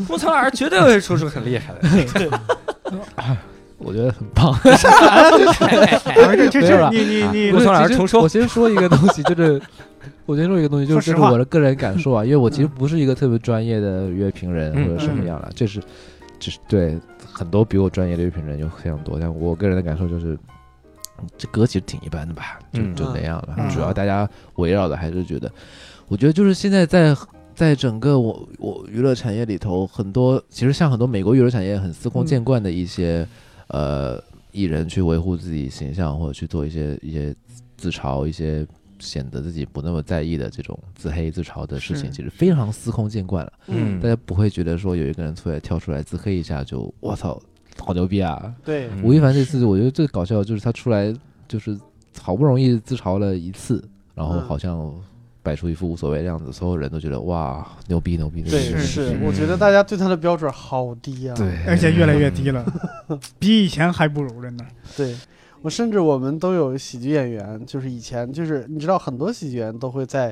[0.08, 1.82] 木村老师绝对会说出很厉害的。
[3.78, 4.58] 我觉得很棒。
[4.64, 9.62] 这这没有了这你你你木村老师重说我先说一个东西，就是
[10.26, 15.82] 我先说一个东西，就是这是我的个人感受啊，因为我其实不是一个特别专业的乐评人嗯或者什么样的，这是
[16.40, 16.98] 只是对
[17.32, 20.38] 很多比我专业的乐评人有非常多，但我个人的感受就是，
[21.38, 22.96] 这歌其实挺一般的吧，就嗯。
[22.96, 23.56] 就那样了。
[23.58, 23.70] 嗯。
[23.74, 25.52] 主要大家围绕的还是觉得，
[26.08, 27.16] 我觉得就是现在在
[27.54, 33.28] 在整个我我娱乐产业里头，很多其实像很多美国娱乐产业很司空见惯的一些、
[33.68, 37.36] 呃艺人去维护自己形象，或者去做一些一些
[37.76, 38.66] 自嘲、一些
[39.00, 43.54] 显得自己不那么在意的这种自黑自嘲的事情，其实非常司空见惯了。
[43.68, 47.42] 嗯大家不会觉得说有一个人突然跳出来自黑一下就我操
[47.80, 48.54] 好牛逼啊！
[48.64, 51.14] 对，嗯吴亦凡这次我觉得最搞笑就是他出来
[51.48, 51.78] 就是
[52.22, 54.94] 好不容易自嘲了一次，然后嗯好像
[55.44, 58.52] 摆出一副无所谓的样子，所有人都觉得哇牛逼牛逼牛逼！
[58.52, 61.36] 对，是嗯，我觉得大家对他的标准好低啊。
[61.36, 62.66] 对，而且越来越低了，
[63.38, 64.66] 比以前还不如，真的。
[64.96, 65.14] 对，
[65.66, 70.32] 我甚至我们都有喜剧演员，就是以前就是你知道很多喜剧演员都会在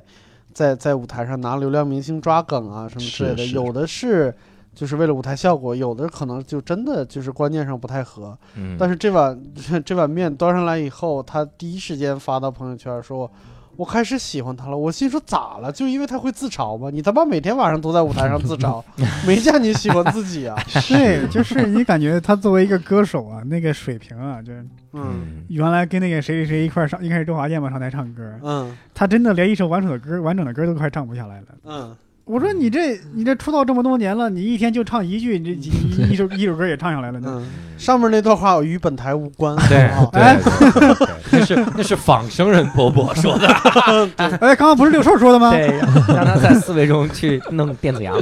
[0.53, 4.31] 在在舞台上拿流量明星抓梗啊什么之类的，有的是
[4.75, 8.37] 就是为了舞台效果，有的可能就真的就是观念上不太合。
[8.55, 9.43] 嗯但是这碗
[9.83, 13.29] 这碗面端上来以后，他第一时间发到朋友圈说。
[13.75, 15.71] 我开始喜欢他了，我心说咋了？
[15.71, 16.89] 就因为他会自嘲吗？
[16.91, 18.83] 你他妈每天晚上都在舞台上自嘲，
[19.25, 20.55] 没见你喜欢自己啊？
[20.89, 31.47] 对，就是你感觉他作为一个歌手啊，那个水平啊，就是嗯原来跟那个谁谁谁一块上，一开始周华健嘛上台唱歌，嗯他真的连一首完整的歌、完整的歌都快唱不下来了。
[31.65, 37.27] 嗯，我说你这你这出道这么多年了，你一天就唱一句，你这 几一一首一首歌也唱上来了呢。
[37.29, 39.55] 嗯，上面那段话与本台无关。
[39.67, 39.89] 对
[41.31, 43.47] 那是那是仿生人伯伯说的，
[44.39, 45.51] 哎，刚刚不是六兽说的吗？
[45.51, 45.67] 对，
[46.15, 48.17] 让他在思维中去弄电子羊。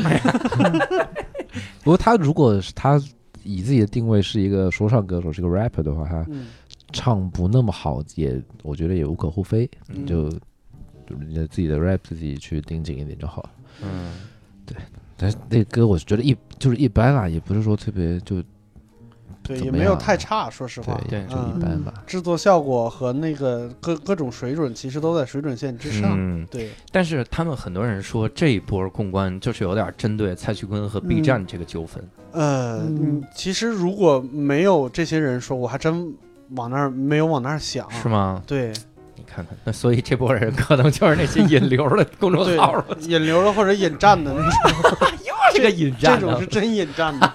[1.83, 2.99] 不过他如果是他
[3.43, 6.47] 以自己的定位是一个说唱歌手，是个 rapper 的话，他嗯
[6.91, 13.49] 唱不那么好，也我觉得也无可厚非，嗯就就你的自己的 rap 自己去盯紧一点就好了。
[13.83, 14.11] 嗯，
[14.65, 14.75] 对
[15.17, 18.43] 但是那歌我觉得一就是一般啦，也不是说特别就
[19.43, 20.99] 对，也没有太差，说实话。
[21.09, 21.91] 对就一般吧。
[22.05, 26.11] 制作效果和那个各各种水准，其实都在水准线之上。
[26.15, 32.03] 嗯，对，但是他们很多人说这一波公关就是有点针对蔡徐坤和 B 站这个纠纷。
[32.33, 32.87] 呃，
[33.35, 36.13] 其实如果没有这些人说，我还真
[36.51, 37.89] 往那儿没有往那儿想。
[37.91, 38.07] 是？
[38.07, 38.43] 吗？
[38.45, 38.73] 对你
[39.33, 46.45] 看看，那所以这波人可能就是那些引流的 公众号了，，引流的或者引战的那种， 又是个引战这种是。
[46.45, 47.33] 真引战的。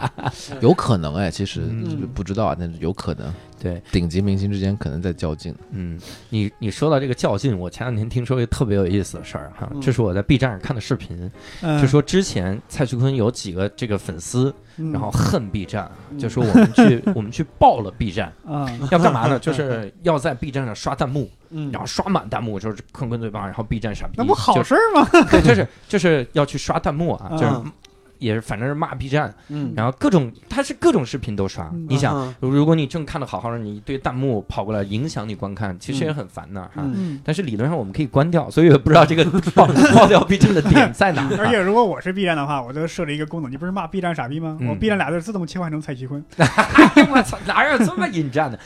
[0.60, 2.08] 有可能哎，其实嗯。
[2.14, 5.54] 不知道啊，但是有可能对，顶级明星之间可能在较劲。
[5.70, 5.98] 嗯，
[6.30, 9.80] 你你说到这个较劲，我前两天听说一个特别有意思的事儿哈，嗯。
[9.80, 11.30] 这是我在 B 站上看的视频，
[11.62, 14.54] 嗯，就说之前蔡徐坤有几个这个粉丝，嗯，
[14.92, 16.18] 然后恨 B 站，嗯。
[16.18, 19.38] 就说我们去 我们去爆了 B 站，啊，要干嘛呢？
[19.38, 21.70] 就是要在 B 站上刷弹幕，嗯。
[21.72, 25.08] 然后刷满弹幕，就是坤坤最棒，然后 B 站傻逼，那不好事儿吗？
[25.30, 27.72] 对，就是就是要去刷弹幕啊，就是嗯
[28.18, 31.66] 也是反正是骂 B 站，嗯，然后各种他是各种视频都刷。
[31.72, 36.70] 嗯你想，嗯如果你正看的好好的，你一堆弹幕跑过来影响你观看，其实也很烦的哈。
[36.76, 37.20] 嗯嗯。
[37.24, 39.24] 但是理论上我们可以关掉，所以我不知道这个
[39.54, 41.28] 爆爆掉 B 站的点在哪。
[41.38, 44.56] 而且如果我是 B 站的话，我就设置一个功能，你不是骂 B 站傻逼吗？
[44.60, 46.24] 嗯我 B 站俩字自动切换成蔡徐坤。
[46.36, 48.58] 我操，哪有这么引战的？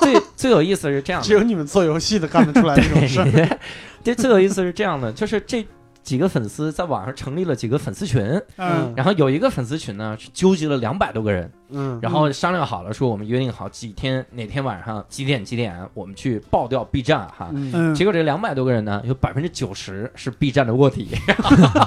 [0.00, 3.22] 最最有意思是这样的，只有你们做游戏的干得出来这种事
[4.02, 5.66] 对，最有意思是这样的，就是这
[6.06, 8.22] 几个粉丝在网上成立了几个粉丝群，
[8.58, 8.94] 嗯。
[8.96, 17.50] 然后有一个粉丝群呢是纠集了两百多个人，嗯，然后商量好了说我们约定好几天哪天晚上几点几点我们去爆掉 B 站哈。
[17.52, 21.08] 嗯嗯，结果这两百多个人呢，有百分之九十是 B 站的卧底，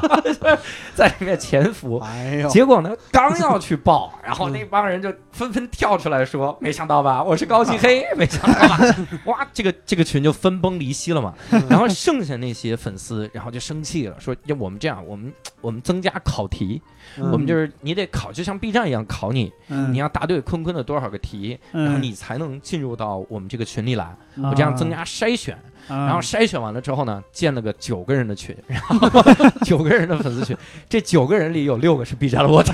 [0.95, 1.97] 在里面潜伏。
[1.99, 8.77] 哎呦，结果呢，刚要去爆， 然后那帮人就纷纷跳出来说：“没想到吧，我是高级黑， 没想到吧，
[9.25, 11.33] 哇，这个这个群就分崩离析了嘛。”
[11.69, 16.81] 然后剩下那些粉丝，然后就生气了，说：“要我们这样，我们我们增加考题，
[17.17, 19.93] 嗯我们就是你得考，就像 B 站一样考你，嗯。
[19.93, 24.15] 你要答对坤坤的多少个题，然后嗯，你才能进入到我们这个群里来。
[24.35, 29.21] 我我这样增加筛选，然然后筛选完了之后呢，建了个九个人的群， 然后
[29.63, 30.55] 九个人的粉丝群，
[30.87, 32.49] 这九个人里有六个是 B 站的。
[32.49, 32.71] 卧底，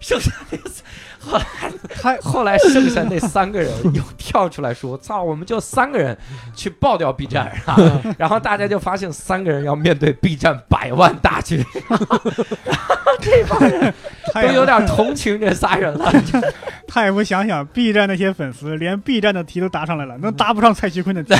[0.00, 0.32] 剩下
[1.20, 1.44] 后来
[2.00, 6.16] 他后来剩下那三个人又 跳出来说：“操，我们就三个人
[6.54, 7.76] 去爆掉 B 站 啊！”
[8.16, 11.62] 然后大家就发现三个人要面对 B 站百万大军，
[13.20, 13.92] 这帮人
[14.32, 16.12] 太都有点同情这仨人了。
[16.86, 21.34] 他也不想想 B 站那些粉丝，连 B 站的题都答上来了，能答不上蔡徐坤的题？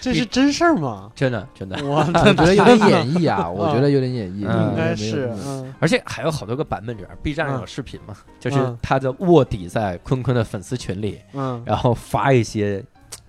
[0.00, 1.10] 这是真事儿吗？
[1.14, 5.32] 真的真的，我我觉得有点演绎啊，我觉得有点演绎，嗯应该是
[5.78, 12.82] 而且还有好多个版本这样，B 站上有嗯视频嘛，就是嗯他的卧底在坤坤的粉丝群里，嗯然后发一些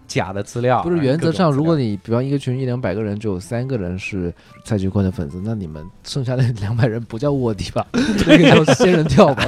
[0.08, 4.34] 假的资料，不是原则上，如果你你比方一个群一两百个人，只有三个人是
[4.64, 7.86] 蔡徐坤的粉丝，那你们剩下的 两百人不叫卧底吧？
[7.94, 9.44] 那个叫仙人跳吧？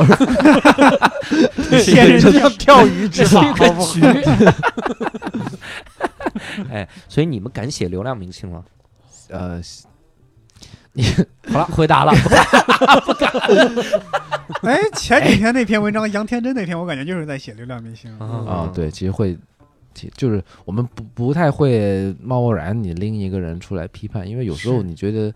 [1.82, 3.94] 仙人这叫钓鱼执法， 好不好？
[3.94, 4.02] 局，
[6.72, 8.64] 哎，所以你们敢写流量明星吗？
[9.30, 9.62] 呃，
[11.52, 12.12] 好了，回答了，
[13.06, 13.32] 不敢
[14.64, 18.16] 哎，前几天那篇文章，杨天真那篇，我感觉就是在写流量明星。
[18.20, 19.38] 嗯啊，对，其实会，
[19.94, 25.34] 其就是我们不不太会贸贸然你拎一个人出来批判，因为有时候你觉得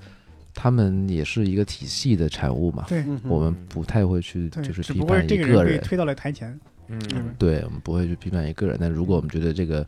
[0.54, 6.58] 他们也是一个体系的产物嘛，对我们不太会去，就是批判是这个人一个人，被推到了台前。
[6.88, 8.76] 嗯嗯对我们不会去批判一个人。
[8.80, 9.86] 但如果我们觉得这个，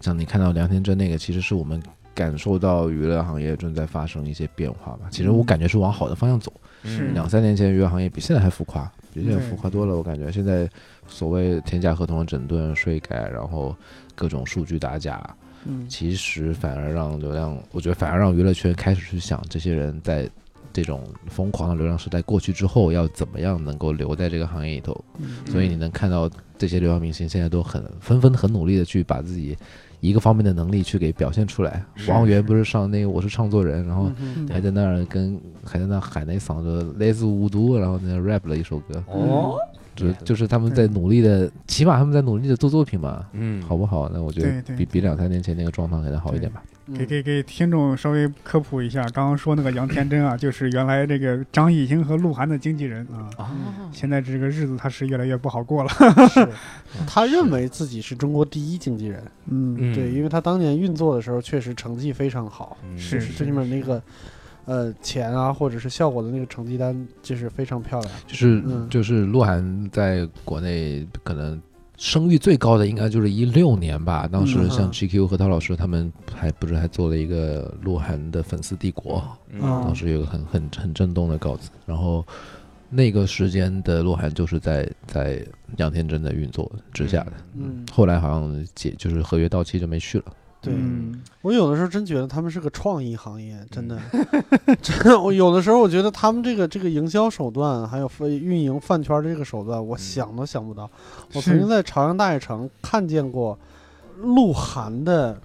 [0.00, 1.82] 像你看到梁天真那个，其实是我们
[2.18, 5.06] 感受到娱乐行业正在发生一些变化吧。
[5.08, 6.52] 其实我嗯感觉是往好的方向走。
[6.82, 9.96] 是两三年前娱乐行业比现在还浮夸，比现在浮夸多了。
[9.96, 10.68] 我感觉现在
[11.06, 13.72] 所谓天价合同的整顿、税改，然后
[14.16, 15.22] 各种数据打假，
[15.64, 20.28] 嗯，其实反而让流量，我觉得反而让娱乐圈开始去想，这些人在
[20.72, 25.04] 这种疯狂的流量时代过去之后，要怎么样能够留在这个行业里头。
[25.18, 29.56] 嗯所以你能看到这些流量明星现在都很纷纷很努力的去把自己
[30.00, 31.84] 一个方面的能力去给表现出来。
[32.08, 34.10] 王源不是上那个我是唱作人，然后
[34.50, 39.56] 还在那儿跟还在那喊那嗓子来自五都，然后那 rap 了一首歌，哦，
[39.96, 44.08] 就就是他们在努力的，起码他们在努力的做作品嘛，嗯，好不好？
[44.12, 46.62] 那我觉得比比两三年前那个状态可能好一点吧。
[46.96, 53.28] 给给给听众稍微科普一下，刚刚说那个杨天真啊， 就是原来这个张艺兴和鹿晗的经纪人啊。
[53.36, 53.50] 啊，
[53.92, 55.90] 现在这个日子他是越来越不好过了。
[56.30, 56.48] 是，
[57.06, 64.02] 他认为自己是中国第一经纪人，嗯，嗯对，因为他当年运作的时候确实成绩非常好，嗯是就是最起码那个
[64.64, 68.12] 呃钱啊或者是效果的那个成绩单就是非常漂亮。
[68.26, 71.60] 就是嗯就是鹿晗在国内可能
[71.98, 82.24] 声誉最高的应该就是一六年吧，当时嗯像 GQ 和陶老师他们还不是还做了一个鹿晗的粉丝帝国，嗯当时有个很很很震动的稿子，然后。
[82.90, 85.46] 那个时间的鹿晗就是在在
[85.76, 90.24] 杨天真的运作之下的，嗯，后来好像解就是合约到期就没去了。
[90.60, 90.72] 对。
[90.74, 93.98] 嗯我有的时候真觉得他们是个创意行业，真的，
[94.82, 95.18] 真的。
[95.18, 100.90] 我有的时候我觉得他们这个这个营销手段，还有分运营饭圈这个手段，我想都想不到。
[101.32, 103.56] 我曾经在朝阳大悦城看见过
[104.20, 105.40] 鹿晗的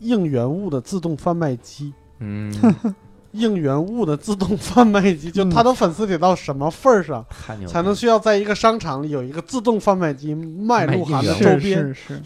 [0.00, 2.52] 应援物的自动贩卖机，嗯，
[3.36, 5.50] 应援物的自动贩卖机，就嗯。
[5.50, 7.24] 他的粉丝得到什么份儿上，
[7.66, 11.78] 才能需要在一个商场里有一个自动贩卖机卖鹿晗的周边？
[11.88, 12.22] 是是。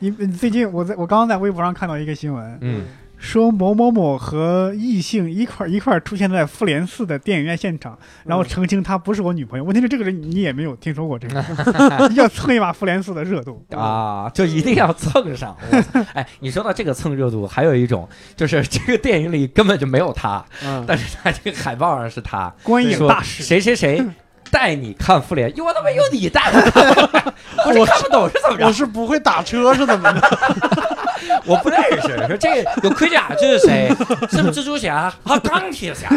[0.00, 2.84] 你你最近我在我刚刚在微博上看到一个新闻，嗯
[3.24, 9.64] 说某某某和异性一块儿一块儿出现在复联四的电影院现场，然后澄清他不是我女朋友。
[9.64, 11.42] 问题是这个人你也没有听说过这个，
[12.14, 13.64] 要蹭一把复联四的热度。
[13.74, 15.56] 啊，就一定要蹭上。
[16.12, 18.06] 哎，你说到这个蹭热度，还有一种
[18.36, 24.04] 就是这个电影里根本就没有他，嗯，但是他这个海报上是他，观影大使，谁谁谁
[24.50, 28.72] 带你看复联，我他妈有你带我看我是看不懂是怎么着我？
[28.72, 30.20] 是不会打车是怎么的？
[31.46, 33.88] 我不认识，说这个有盔甲这是谁？
[34.30, 35.12] 是不是蜘蛛侠？
[35.24, 36.08] 啊，钢铁侠。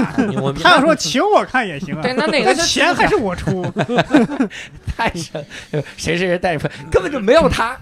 [0.42, 3.66] 我他要说请我看也行啊， 对，那哪个那钱还是我出。
[4.96, 5.44] 太神？
[5.98, 7.78] 谁谁谁带你看，根本就没有他，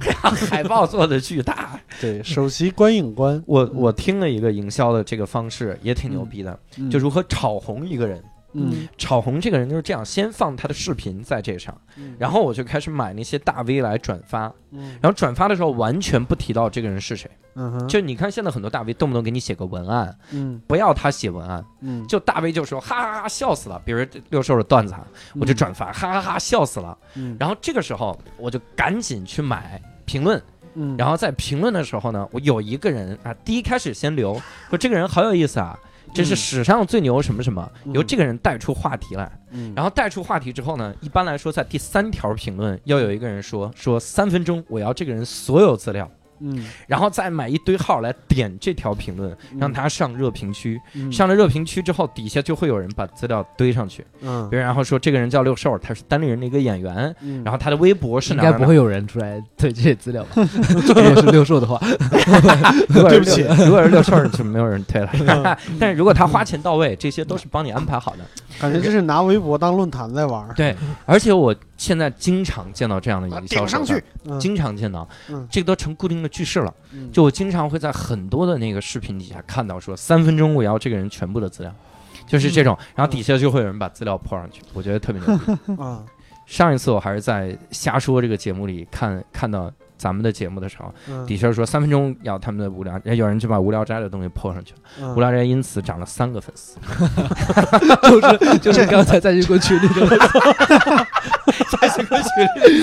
[0.50, 1.80] 海报做的巨大。
[2.02, 8.22] 对，首席观影官，我我听了一个营销的这个方式，也挺牛逼的，嗯就如何炒红一个人。
[8.56, 12.16] 嗯，炒红这个人就是这样，先放他的视频在这上，嗯。
[12.18, 14.98] 然后我就开始买那些大 V 来转发，嗯。
[15.02, 17.30] 然后转发的时候完全不提到这个人是谁。
[17.58, 20.62] 嗯哼，就你看现在很多大 V 动不动给你写个文案，嗯。
[20.68, 25.06] 不要他写文案，嗯，就大 V 就说哈哈哈笑死了，比如六兽的段子啊，
[25.40, 30.42] 我就转发哈哈哈笑死了，嗯，然后这个时候我就赶紧去买评论，
[30.74, 35.80] 嗯，然后在评论的时候呢，我有一个人啊，第一开始先留说这个人好有意思啊。
[36.16, 36.38] 这是嗯。
[36.38, 37.94] 史上最牛什么什么，嗯。
[37.94, 46.10] 由这个人带出话题来，嗯，然后带出话题之后呢，一般来说在第三条评论要有一个人说说三分钟我要这个人所有资料，
[46.40, 51.12] 嗯，然后再买一堆号来点这条评论，让他上热评区，嗯。
[51.12, 54.50] 上了热评区之后，底下就会有人把资料堆上去，嗯。
[54.50, 60.30] 比如然后说这个人叫六兽，他是单立人的一个演员，嗯，然后他的微博是应哪应该不会有人出来对这些资料吧？
[60.36, 61.80] 如果是六兽的话，
[62.90, 64.16] 对不起如果是六兽。
[64.36, 65.10] 就没有人推了，
[65.70, 65.78] 嗯。
[65.80, 68.26] 但是如果他花钱到位，这些都是帮你安排好的。
[68.60, 70.76] 感觉就是拿微博当论坛在玩，对，
[71.06, 74.40] 而且我现在经常见到这样的营销手段，嗯。
[74.40, 75.08] 经常见到。
[75.30, 76.74] 嗯，这个都成固定的句式了。
[76.92, 77.12] 嗯。
[77.12, 81.74] 就我经常会在很多的那个视频底下看到说三分钟我要这个人全部的资料，
[82.26, 85.74] 就是这种，然后底下就会有人把资料泼上去，我觉得特别牛逼。
[85.82, 86.04] 啊，
[86.46, 91.26] 上一次我还是在瞎说这个节目里看看到咱们的节目的时候，嗯。
[91.26, 95.16] 底下说三分钟要他们的无聊，有人就把无聊斋的东西 po 上去了，嗯。
[95.16, 96.78] 无聊斋因此涨了三个粉丝，
[98.12, 102.82] 就是就是刚才在一个群里头，在这个群里，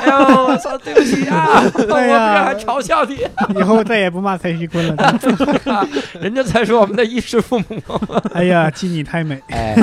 [0.00, 2.32] 哎呦，我操，对不起啊， 我不哎呀。
[2.36, 3.18] 是还嘲笑你，
[3.58, 4.96] 以后再也不骂蔡徐坤了。
[6.20, 7.64] 人家才是我们的衣食父母。
[8.34, 9.40] 哎呀，记你太美。
[9.48, 9.76] 哎，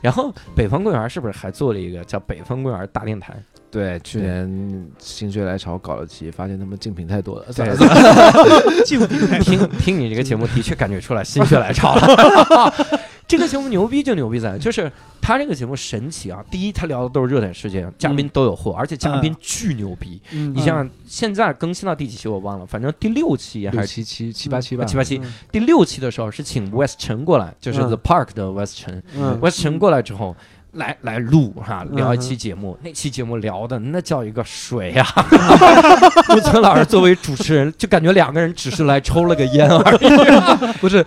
[0.00, 3.34] 然后北方公园是不是还做了一个叫北方公园大电台？
[3.70, 12.72] 对，去年心血来潮搞了期，发现他们竞品太多了，对算了算了 竞品太听听你这个节目，的确感觉出来心血来潮了。
[13.28, 14.90] 这个节目牛逼就牛逼在，就是
[15.20, 16.42] 他这个节目神奇啊！
[16.50, 20.18] 第一，他聊的都是热点事件，嘉宾都有货，而且嘉宾巨牛逼。
[20.32, 25.18] 嗯你想想，现在更新到第几期我忘了，反正第六期还是七七七八七吧，七八期。
[25.22, 29.02] 嗯第六期的时候是请 West 陈过来，就是嗯 The Park 的 West 陈。
[29.14, 30.34] 嗯 West 陈过来之后。
[30.72, 35.06] 来来录哈，嗯聊一期节目，那期节目聊的那叫一个水呀、
[36.36, 40.08] 吴村老师作为主持人，就感觉两个人只是来抽了个烟而已。
[40.78, 41.04] 不是，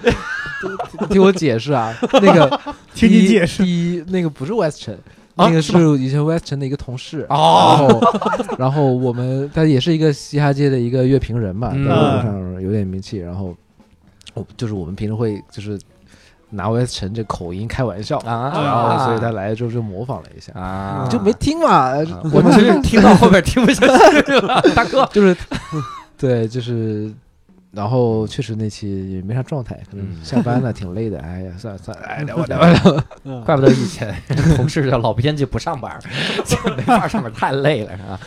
[1.09, 2.59] 听我解释啊，那个
[2.93, 4.93] 听你解释第一那个不是 West 陈，
[5.35, 7.25] 啊那个是以前 West 陈的一个同事。
[7.29, 13.19] 哦然后，然后我们他也是一个嘻哈界的一个乐评人嘛，在嗯微博上有点名气。
[13.19, 13.55] 然后，
[14.33, 15.79] 我就是我们平时会就是
[16.51, 21.91] 拿 West 陈这口音开玩笑，啊然后所以他来了之后就模仿了一下，啊就没听嘛，
[22.31, 23.85] 我们是听到后边听不下
[24.21, 25.05] 去了， 大哥。
[25.11, 25.35] 就是
[26.17, 27.11] 对，就是。
[27.73, 31.17] 然后确实那期也没啥状态，可能嗯下班了挺累的。
[31.19, 33.05] 哎呀，算了算了，哎， 聊吧聊吧聊吧。
[33.23, 34.13] 嗯怪不得以前
[34.57, 35.97] 同事叫老编辑不上班，
[36.43, 38.19] 这没法上班，太累了，是吧？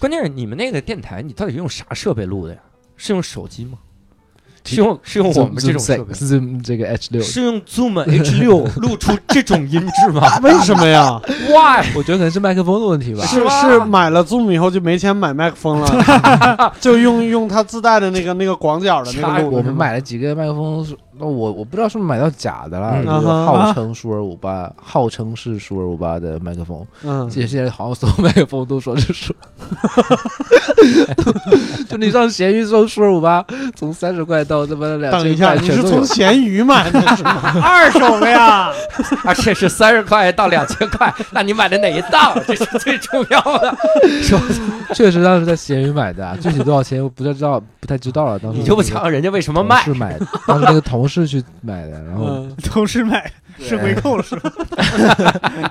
[0.00, 2.60] 关键是你们那个电台，你到底用啥设备录的呀？
[2.96, 3.78] 是用手机吗？
[4.74, 11.84] 是用是用我们这种设备？Zoom 这个 H 六，是用 Zoom H 六 录出这种音质吗 为什么呀？？Why？
[11.94, 13.24] 我觉得可能是麦克风的问题吧。
[13.26, 19.56] 是是买了 Zoom 以后就没钱买麦克风了， 就用用它自带的那个那个广角的那个录。
[19.56, 29.34] 我们买了几个麦克风，是那我我不知道是不是买到假的了，嗯就是啊哈号称舒尔五八，号称是舒尔五八的麦克风，嗯，现现在好像所有麦克风都说是舒，
[31.88, 33.44] 就你上闲鱼搜舒尔五八，
[33.74, 35.94] 从三十块到他妈两千等一下，块你是全都有。
[35.96, 37.40] 从闲鱼买的是吗？
[37.62, 38.70] 二手的呀，
[39.24, 42.38] 而且是三十块到两千块，那你买的哪一档？
[42.46, 43.76] 这是最重要的。
[44.22, 44.38] 说
[44.94, 48.38] 确实当时在闲鱼买的啊，具体多少钱我不太知道，不太知道了。
[48.38, 49.94] 当时你就不讲人家为什么卖是？
[49.94, 54.52] 买的，当时那个同事去买的，然后嗯 同事买是回扣了是吧？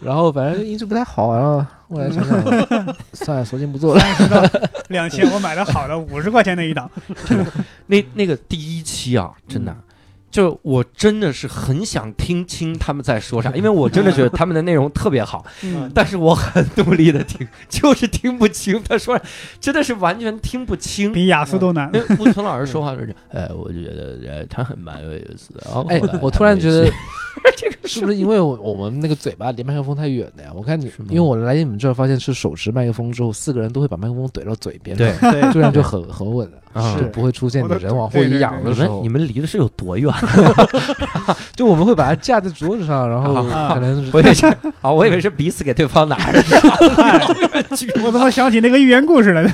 [0.00, 2.42] 然后反正音质不太好，然后后来想想，
[3.12, 4.02] 算了，索性不做了。
[4.88, 6.90] 两千我买的好的五十块钱那一档，
[7.86, 9.74] 那那个第一期啊，真的。
[10.32, 19.20] 就我真的是很想听清他们在说啥， 因为我真的觉得他们的内容特别好， 嗯，但是我很努力的听， 就是听不清他说，
[19.60, 21.12] 真的是完全听不清。
[21.12, 22.00] 比雅思都难因。
[22.00, 25.60] 为吴存老师说话就是，呃，我就觉得呃他很蛮有意思的。
[25.88, 26.90] 哎，我突然觉得
[27.56, 30.50] 这个是不是因为我我们那个嘴巴离麦克风太远了呀？
[30.54, 39.08] 我看你，因为我来你们这儿发现是手持麦克风之后，四个人都会把麦克风怼到嘴边，对，对这样就很很稳了，啊就不会出现你人往后一仰的时候们你。
[39.08, 40.12] 们离的是有多远？
[41.54, 44.46] 就我们会把它架在桌子上，然后啊可能是我以为是
[44.80, 46.40] 啊，我以为是彼此给对方拿着，
[48.04, 49.50] 我他妈想起那个寓言故事了，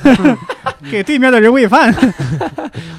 [0.91, 1.93] 给对面的人喂饭。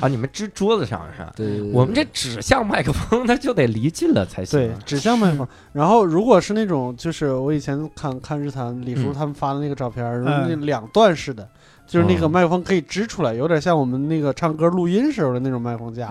[0.01, 1.33] 啊，你们支桌子上是吧？
[1.37, 5.49] 对我们这指向麦克风，那就得离近了才行啊。，对指向麦克风。
[5.73, 11.47] 然后如果是那种，就是我以前看看日坛李叔嗯他们发的那个照片那两段式的，
[11.91, 16.09] 就是那个哦麦克风可以支出来，有点像我们那个唱歌录音时候的那种麦克风架，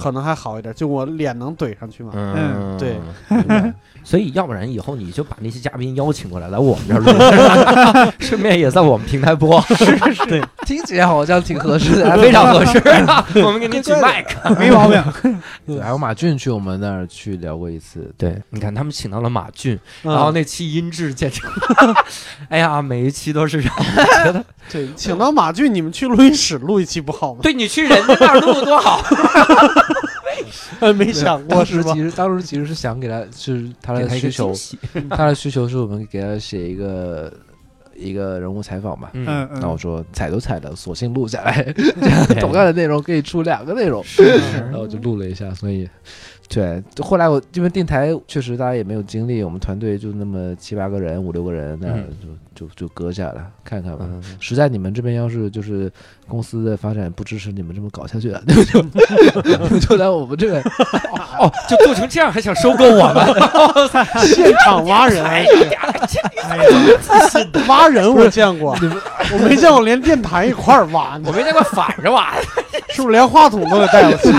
[0.00, 0.72] 可能还好一点。
[0.74, 2.12] 就我脸能怼上去嘛。
[2.14, 2.96] 嗯，对。
[4.02, 12.78] 所以要不然以后你就把那些嘉宾邀请过来，来我们这儿录， 顺便也在我们平台播，是是是，听起来好像挺合适的， 非常合适。
[13.44, 14.54] 我们给你举麦克。
[14.54, 15.04] 没毛病。
[15.66, 21.42] 对，还有马俊去我们那儿去聊过一次，对，你看他们请到了马俊，嗯然后那期音质简直，
[22.48, 27.40] 哎呀，每一期都是让我觉得，对， 请到马俊，你们去录音室录一期不好吗？
[27.42, 29.02] 对你去人家那儿录多好。
[30.94, 32.00] 没想过是吧当时其？
[32.02, 34.52] 实当时其实是想给他，是他的需求
[35.10, 37.32] 他的需求是我们给他写一个
[37.96, 39.10] 一个人物采访嘛。
[39.14, 44.22] 嗯，嗯嗯，那我说采都采了，索性录下来，这样同样的内容可以出两个内容，是
[44.54, 45.88] 然后我就录了一下，所以。
[46.48, 52.06] 对，后来我因为电台确实大家也没有精力，我们团队就那么七八个人、五六个人，那嗯
[52.54, 54.06] 就就就搁下了，看看吧。
[54.08, 55.92] 嗯实在你们这边要是就是
[56.26, 60.62] 公司的发展不支持你们这么搞下去了， 就就就来我们这边。
[61.38, 63.26] 哦，就做成这样还想收购我们，
[64.26, 65.94] 现场挖人，哎呀，
[67.68, 68.96] 挖挖人我见过，你们
[69.34, 72.42] 我没见过连电台一块儿挖，我没见过反着挖的。
[72.88, 74.32] 是不是连话筒都给带过去？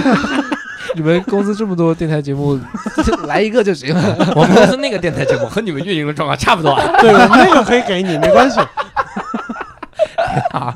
[0.95, 2.59] 你们公司这么多电台节目，
[3.27, 4.33] 来一个就行了。
[4.35, 8.59] 我们公司那个电台节目和你们运营的状况差不多对，我们那个可以给你，没关系。
[10.51, 10.75] 啊。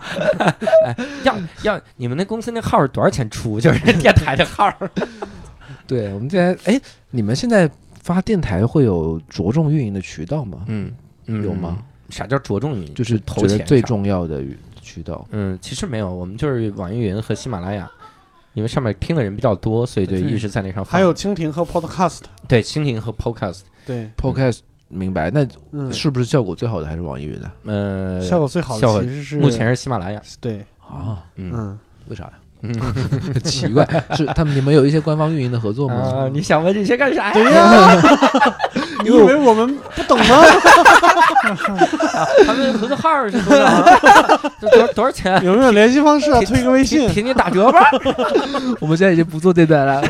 [0.86, 3.60] 哎，要要你们那公司那号是多少钱出？
[3.60, 4.72] 就是电台的号。
[5.88, 7.70] 对我们电台，哎，你们现在
[8.02, 10.60] 发电台会有着重运营的渠道吗？
[10.68, 10.92] 嗯，
[11.28, 11.78] 嗯有吗？
[12.10, 12.94] 啥叫着重运营？
[12.94, 14.42] 就是投钱啥重要的
[14.82, 15.26] 渠道。
[15.32, 17.90] 嗯，其实没有，我们就是网易云和喜马拉雅，
[18.54, 20.92] 因为上面听的人比较多，所以就一直在那上放。
[20.94, 30.22] 还有蜻蜓和 Podcast，对蜻蜓和 Podcast，对，Podcast 明白，那嗯，是不是效果最好的还是网易云的呃，效果最好效果的其实是目前是喜马拉雅。
[30.40, 31.24] 对，啊？
[31.36, 32.34] 嗯嗯，为啥呀？
[32.66, 32.74] 嗯
[33.44, 33.86] 奇怪，
[34.16, 36.30] 是他们你们有一些官方运营的合作吗啊，吗？
[36.32, 38.02] 你想问这些干啥呀？
[39.04, 40.44] 你以为我们不懂吗？
[42.46, 43.84] 他们合作号是多少啊？
[44.62, 45.44] 这多少多少钱？
[45.44, 46.40] 有没有联系方式啊？
[46.46, 47.22] 推个微信给。
[47.22, 47.90] 你打折吧。
[48.82, 50.04] 我们现在已经不做电台了，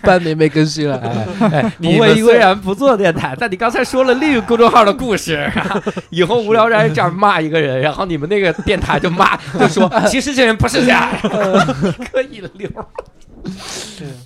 [0.00, 0.96] 半年没更新了。
[0.98, 5.50] 哎，哎，你们虽然不做电台，但你刚才说了另一个公众号的故事，
[6.10, 11.08] 以后无聊斋这样骂一个人，然后你们那个电台就骂，就说其实这人不是这样，
[12.12, 12.68] 可以溜。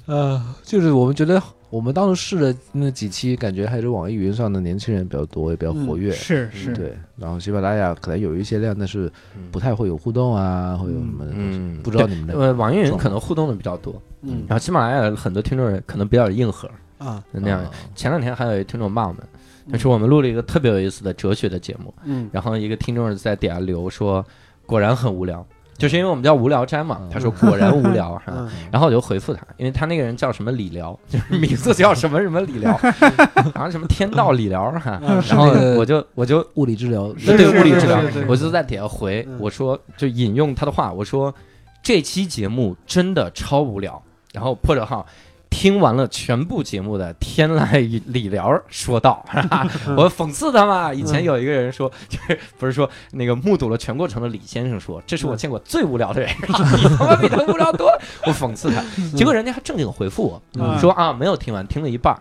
[0.07, 6.13] 呃，就是我们觉得我们当时试的那几期，感觉还是网易云上的年轻人比较多，也比较活跃。
[6.13, 9.11] 是是，对，然后喜马拉雅可能有一些量，但是
[9.51, 11.59] 不太会有互动啊，会有什么的东西？
[11.59, 14.45] 嗯不知道你们的呃，网易云可能互动的比较多，嗯。
[14.47, 17.71] 然后喜马拉雅很多听众可能比较硬核啊，那样啊。
[17.95, 19.23] 前两天还有一听众骂我们，
[19.71, 22.31] 他说我们录了一个特别有意思的哲学的节目，嗯。
[22.33, 24.25] 然后一个听众在底下留说，
[24.65, 25.45] 果然很无聊，
[25.77, 28.25] 就是因为我们叫无聊斋嘛，他说果然无聊哈。
[28.37, 32.73] 嗯然后我就回复他，因为他那个人叫什么理疗，就是名字叫什么什么理疗，
[33.55, 35.01] 好像什么天道理疗哈。
[35.03, 35.49] 嗯然后
[35.79, 41.35] 我就我就物理治疗，对物理治疗我就在底下回嗯我说，就引用他的话，我说
[41.83, 44.03] 这期节目真的超无聊。
[44.33, 45.07] 然后破折号。
[45.49, 49.25] 听完了全部节目的天籁理疗说道，
[49.97, 50.93] 我讽刺他嘛。
[50.93, 56.53] 以前有一个人说，就是不是说那个目睹了全过程的李先生说，这是我见过最无聊的人， 你
[56.97, 58.01] 他妈比他无聊多了。
[58.27, 58.85] 我讽刺他，
[59.17, 62.17] 结果人家还正经回复我嗯说啊，没有听完，听了一半。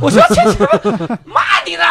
[0.00, 1.84] 我说这他妈骂你呢。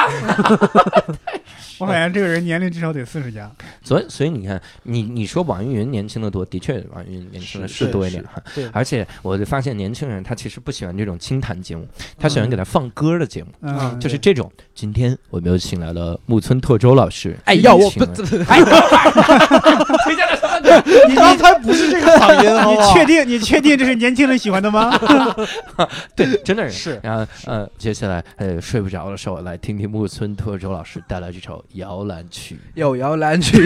[1.79, 3.49] 我感觉这个人年龄至少得四十加。
[3.83, 8.41] 所以，所以你看，你你说网易云年轻的多，的确网易云年轻的是多一点哈。
[8.71, 14.51] 而且我就发现年轻人他其实不喜欢这种清谈节目，他喜欢给他放歌的节目，嗯，就是这种。
[14.75, 17.89] 今天我们又请来了木村拓周老师， 哎要我
[18.47, 18.63] 哎，
[20.05, 20.59] 推荐了什么？
[21.07, 24.91] 你刚才不是这个嗓音，好好你确定你确定这是年轻人喜欢的吗？
[26.15, 32.59] 对，真的是然后呃，接下来呃睡不着的时候，来听听木村拓周老师带来这首摇篮曲。
[32.75, 33.65] 有摇篮曲，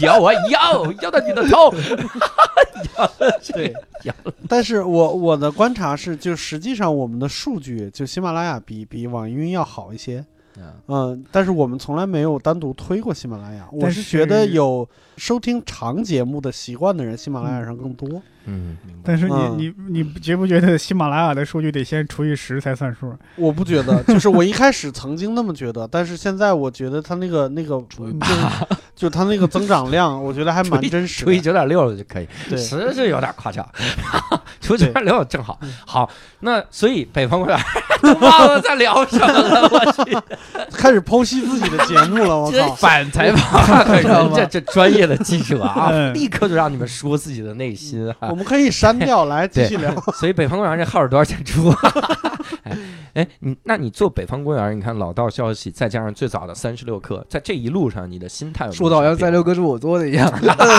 [0.00, 1.70] 摇 啊摇，摇到你的头。
[3.52, 3.72] 对
[4.04, 4.14] 摇，
[4.48, 10.24] 但是我我的观察是，就实际上我们的数据，就喜马拉雅比比网易云要好一些。
[10.86, 13.66] 嗯，但是我们从来没有单独推过喜马拉雅。
[13.72, 18.08] 我是觉得有收听长节目的习惯的人，喜马拉雅上更多。
[18.08, 18.22] 嗯，
[19.02, 19.58] 但是你嗯。
[19.58, 23.14] 你你觉不觉得喜马拉雅的数据得先除以十才算数？
[23.36, 28.14] 我不觉得， 就是我一开始曾经那么觉得，但是现在我觉得它那个那个就是
[28.96, 31.24] 就它那个增长量，我觉得还蛮真实的。
[31.26, 33.66] 除以九点六就可以，对，十是有点夸张，
[34.60, 35.58] 除九点六正好。
[35.86, 37.58] 好，那所以北方公园
[38.02, 40.16] 都忘了在聊什么了，我去，
[40.72, 42.74] 开始剖析自己的节目了，我真靠！
[42.74, 46.14] 反采访，人家这专业的记者啊，嗯。
[46.14, 48.36] 立刻就让你们说自己的内心哈我。
[48.36, 49.94] 们可以删掉，来继续聊。
[50.18, 51.70] 所以北方公园这号是多少钱出？
[52.64, 52.76] 哎
[53.14, 60.28] 哎，你那你做北方公园，你看老道消息，再加上最早的三十六课，在这一路上，你的心态有有说的好像什么变三六哥是我做的一样，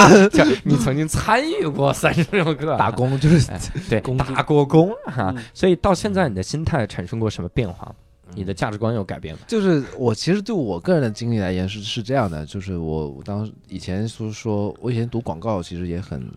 [0.63, 7.95] 你曾经参与过三十六课打工就是哎对，工打过工哈、嗯所以到现在你的心态产生过什么变化吗？
[8.33, 9.41] 你的价值观有改变吗？
[9.47, 16.27] 就是我其实对我个人的经历来言是是这样的，就是我我当时以前说说，我以前读广告其实也很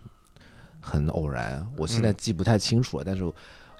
[0.79, 3.23] 很偶然，我现在记不太清楚了，但是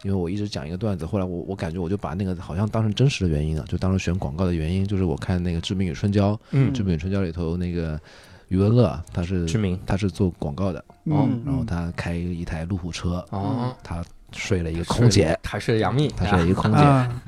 [0.04, 8.00] 因为我一直讲一个段子，后来我我感觉我就把那个好像当成真实的原因了，就当时选广告的原因，就是我看那个《致命与春娇》，嗯《志明与春娇》里头那个
[8.48, 9.78] 余文乐，他是知名。
[9.86, 17.22] 他是做广告的，嗯，然后他开一台路虎车，哦，他睡了一个空姐，他是杨幂，他睡了一个空姐，啊，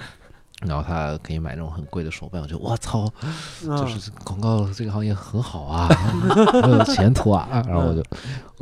[0.61, 3.11] 然后他可以买那种很贵的手办，我觉得我操，
[3.65, 5.87] 嗯就是广告这个行业很好啊，
[6.61, 7.63] 很有前途啊。
[7.67, 8.03] 然后我就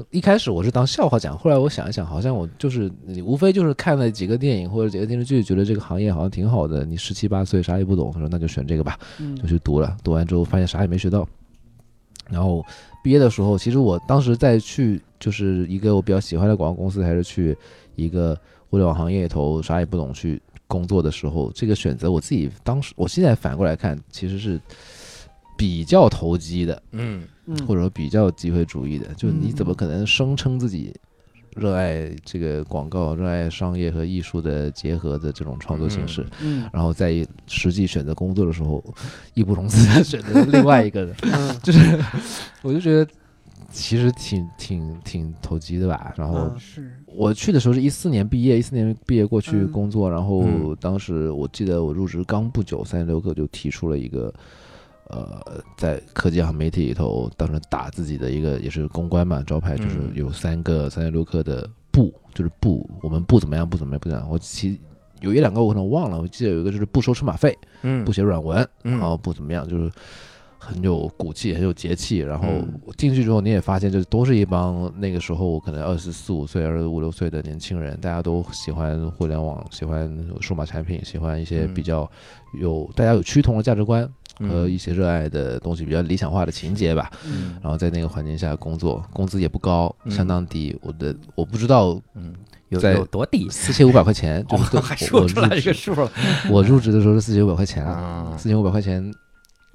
[0.10, 6.86] 一开始我是当笑话讲，后来我想一想，好像我就是你无非就是看了几个电影或者几个电视剧，觉得这个行业好像挺好的。
[6.86, 9.98] 你十七八岁啥也不懂，他说那就选这个吧，嗯就去读了。
[10.02, 11.28] 读完之后发现啥也没学到，
[12.30, 12.66] 然后
[13.04, 17.58] 毕业的时候，其实我当时在去就是一个我比较喜欢的广告公司，还是去
[17.98, 18.38] 一个
[18.70, 24.62] 互联网行业里头啥也不懂去工作的时候，这个选择我自己当时，我现在反过来看，其实是
[25.58, 29.08] 比较投机的，嗯嗯或者说比较机会主义的。
[29.16, 30.96] 就你怎么嗯可能声称自己
[31.56, 36.26] 热爱这个广告、热爱商业和艺术的结合的这种创作形式？
[36.42, 38.82] 嗯然后在实际选择工作的时候，
[39.34, 42.00] 义不容辞的选择另外一个人，嗯 就是
[42.62, 43.12] 我就觉得
[43.72, 46.14] 其实挺挺挺投机的吧。
[46.16, 54.34] 然后嗯是我去的时候是一四年毕业，一四年毕业过去嗯工作，然后嗯当时我记得我入职刚不久，三十六氪就提出了一个。
[55.12, 55.42] 呃，
[55.76, 64.30] 在科技和媒体里头，当时打自己的一个也是公关嘛，招牌就是嗯有三个三十六氪的不，就是不，我们不怎么样，不怎么样，不怎么样。
[64.30, 64.80] 我其
[65.20, 69.92] 有一两个我可能忘了，我记得有一个就是不收车马费，嗯不写软文，嗯然后不怎么样，就是
[70.60, 72.18] 很有骨气，很有节气。
[72.20, 72.48] 然后
[72.98, 82.10] 进去之后，你也发现，就是都是一帮那个时候可能二十四五岁、二十五六岁的年轻人，大家都喜欢互联网，喜欢数码产品，喜欢一些嗯比较
[82.60, 84.04] 有大家有趋同的价值观
[84.40, 87.10] 和嗯一些热爱的东西，比较理想化的情节吧。
[87.26, 90.78] 嗯然后在那个环境下工作，工资也不高，嗯相当低。
[90.82, 92.34] 我的我不知道嗯，
[92.70, 93.50] 有多低？
[93.50, 94.46] 四千五百块钱，
[94.84, 96.12] 还说出来入职这个数了
[96.52, 97.86] 我入职的时候是四千五百块钱！
[98.38, 99.12] 四千五百块钱，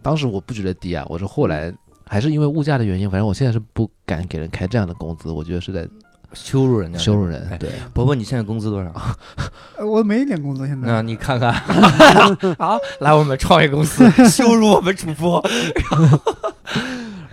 [0.05, 1.73] 当时我不觉得低啊，我是后来
[2.07, 5.89] 还是因为物价的原因，反正我现在是不敢给人开这样的工资，我觉得是在
[6.35, 7.57] 羞辱人家，羞辱人哎。
[7.57, 8.93] 对，伯伯，你现在工资多少？
[9.79, 10.87] 呃我没一点工资现在。
[10.87, 11.53] 那你看看
[12.59, 15.43] 好，来我们创业公司羞辱我们主播，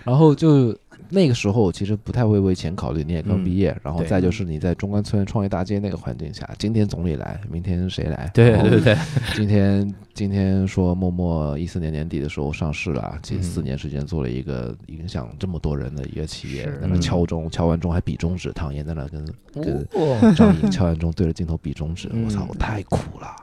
[0.04, 0.74] 然后就
[1.12, 8.30] 那个时候其实不太会为钱考虑，你也刚嗯毕业，然后再就是你在中关村创业大街那个环境下，今天总理来，明天谁来？
[8.32, 8.96] 对对对，
[9.36, 23.36] 今天今天说默默一四年年底的时候上市了，近嗯四年时间做了一个影响这么多人的一个企业，在那嗯敲钟，敲完钟还比中指，唐嫣在那跟跟哦张颖敲完钟对着镜头比中指，嗯我操，我太苦了！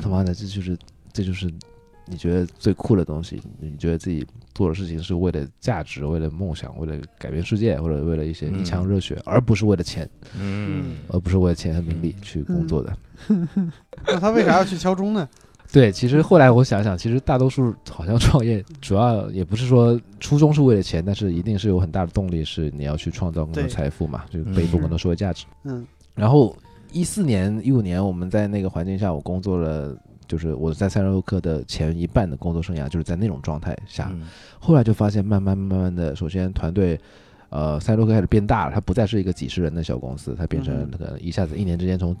[0.00, 0.78] 他妈的，这就是
[1.12, 1.52] 这就是
[2.06, 12.96] 你觉得最酷的东西，你觉得自己做的事情是为了价值、为了梦想、为了改变世界，或者为了一些一腔热血，而不是为了钱，嗯，而不是为了钱和名利去工作的。
[14.06, 15.28] 那他为啥要去敲钟呢？
[15.72, 25.46] 对，其实后来我想想，其实大多数好像创业主要也不是说初衷是为了钱，但是一定是有很大的动力，是你要去创造更多财富嘛，就嗯背负更多社会价值。
[25.64, 26.54] 嗯然后
[26.92, 29.96] 一四年、一五年，我们在那个环境下，我工作了，
[30.32, 34.08] 就是我在三十六氪的前一半的工作生涯，就是在那种状态下。
[34.10, 34.22] 嗯
[34.58, 36.98] 后来就发现，慢慢慢慢的，首先团队，
[37.50, 42.16] 呃，赛洛克开始变大了，它不再是一个几十人的小公司，它变成嗯那个一下子一年之间从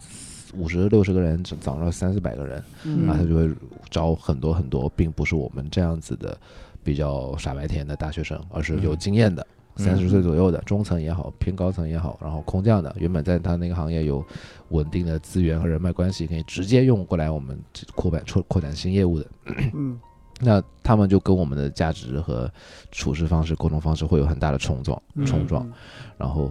[0.54, 3.50] 五十六十个人涨涨到三四百个人，嗯然后他就会
[3.88, 6.36] 招很多很多，并不是我们这样子的
[6.84, 9.40] 比较傻白甜的大学生，而是有嗯经验的。
[9.42, 14.24] 嗯三十岁左右的中层也好，偏高层也好，然后空降的，原本在他那个行业有
[14.68, 17.58] 稳定的资源和人脉关系，可以直接用过来我们
[17.94, 19.26] 扩展扩扩展新业务的。
[19.74, 19.98] 嗯
[20.44, 22.50] 那他们就跟我们的价值和
[22.90, 25.64] 处事方式、沟通方式会有很大的冲撞，嗯冲撞。
[26.18, 26.50] 然后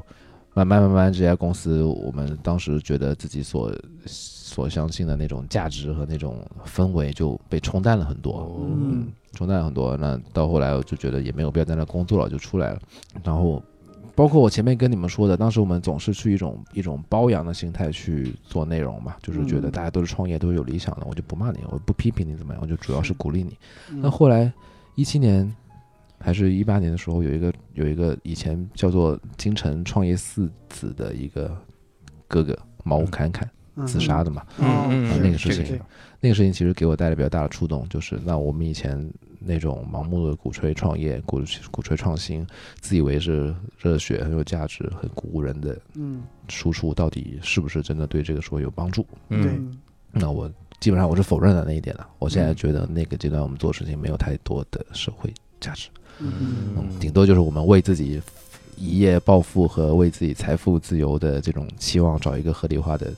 [0.53, 3.69] 慢慢慢慢，这家公司我们当时觉得自己所
[4.05, 9.95] 所相信的那种价值和那种氛围就被冲淡了很多，嗯冲淡很多。
[9.97, 12.79] 那到后来我就觉得也没有必要在那工作了，就出来了。
[13.23, 13.61] 然后
[14.13, 23.57] 包括我前面跟你们说的，当时我们总是去一种一种包养的心态去做内容嘛，就是觉得嗯大家都是创业，都是有理想的，我就不骂你，我不批评你怎么样，我就主要是鼓励你。
[23.89, 24.51] 嗯那后来
[24.95, 25.49] 一七年
[26.19, 31.57] 还是一八年的时候，有一个有一个以前叫做京城创业四子的一个
[32.27, 35.79] 哥哥毛侃侃嗯自杀的嘛，嗯嗯啊那个事情
[36.19, 39.09] 那个事情其实给我带来比较大的触动，就是那我们以前
[39.39, 41.41] 那种盲目的鼓吹创业、鼓
[41.71, 42.45] 鼓吹创新，
[42.79, 46.21] 自以为是热血、很有价值、很鼓舞人的嗯。
[46.47, 49.05] 输出，到底是不是真的对这个社会有帮助？
[49.29, 49.41] 嗯。
[49.41, 49.51] 对。
[50.11, 52.05] 那我基本上我是否认了那一点的。
[52.19, 52.55] 我现在嗯。
[52.55, 55.89] 觉得那个阶段我们做事情没有太多的社会价值。
[56.19, 56.75] 嗯。
[56.77, 58.21] 嗯，顶多就是我们为自己
[58.77, 63.11] 一夜暴富和为自己财富自由的这种期望找一个合理化的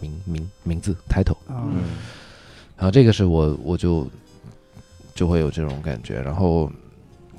[0.00, 1.82] 名名名字 title，啊，嗯
[2.76, 4.06] 然后这个是我我就
[5.14, 6.70] 就会有这种感觉，然后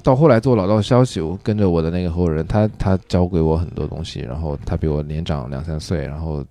[0.02, 6.44] 到后来做老道消息，我跟着我的那个合伙人，他他教给我很多东西，然后他比我年长两三岁，然后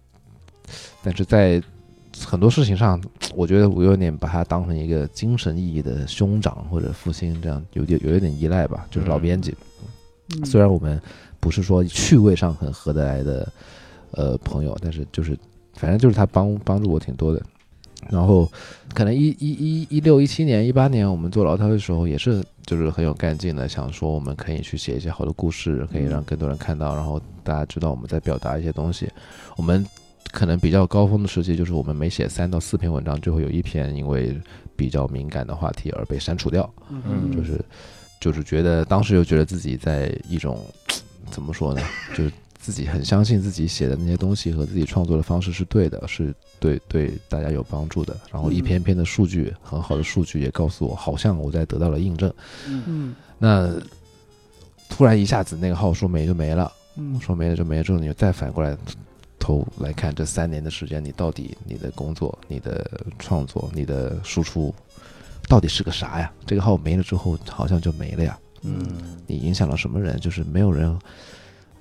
[1.03, 1.63] 但是在
[2.27, 3.03] 很多事情上，
[3.35, 8.87] 我觉得我有点把他当成一个精神意义的兄长或者父亲，这样有点有一点依赖吧。
[8.91, 9.57] 就是老编辑，
[10.31, 10.45] 嗯。
[10.45, 11.01] 虽然我们
[11.41, 13.53] 不是说趣味上很合得来的
[14.13, 15.37] 呃朋友，但是就是
[15.75, 17.43] 反正就是他帮帮助我挺多的。
[18.11, 18.51] 然后
[18.93, 29.09] 可能一一一一六一七年一八年我们做老饕的时候，也是就是很有干劲的，想说我们可以去写一些好的故事，可以让更多人看到，然后大家知道我们在表达一些东西。
[29.57, 29.87] 我们
[30.33, 34.39] 可能比较高峰的时期，就是我们每写三到四篇文章，就会有一篇因为
[34.77, 36.69] 比较敏感的话题而被删除掉。
[36.91, 37.65] 嗯就是
[38.21, 40.63] 就是觉得当时又觉得自己在一种
[41.31, 41.81] 怎么说呢，
[42.15, 42.31] 就是
[42.65, 48.17] 自己很相信自己写的那些东西和自己创作的方式是对的，是对对大家有帮助的。
[48.33, 52.33] 然后一篇篇的数据，很好的数据也告诉我，好像我在得到了印证。
[52.67, 53.71] 嗯那
[54.89, 58.75] 突然一下子那个号说没就没了，嗯说没了就没了之后，你再反过来
[59.39, 64.75] 头来看这三年的时间，你到底你的工作、你的创作、你的输出，
[65.51, 66.33] 到底是个啥呀？
[66.47, 68.39] 这个号没了之后，好像就没了呀。
[68.63, 68.87] 嗯
[69.27, 70.19] 你影响了什么人？
[70.19, 70.99] 就是没有人，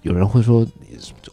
[0.03, 0.65] 有人会说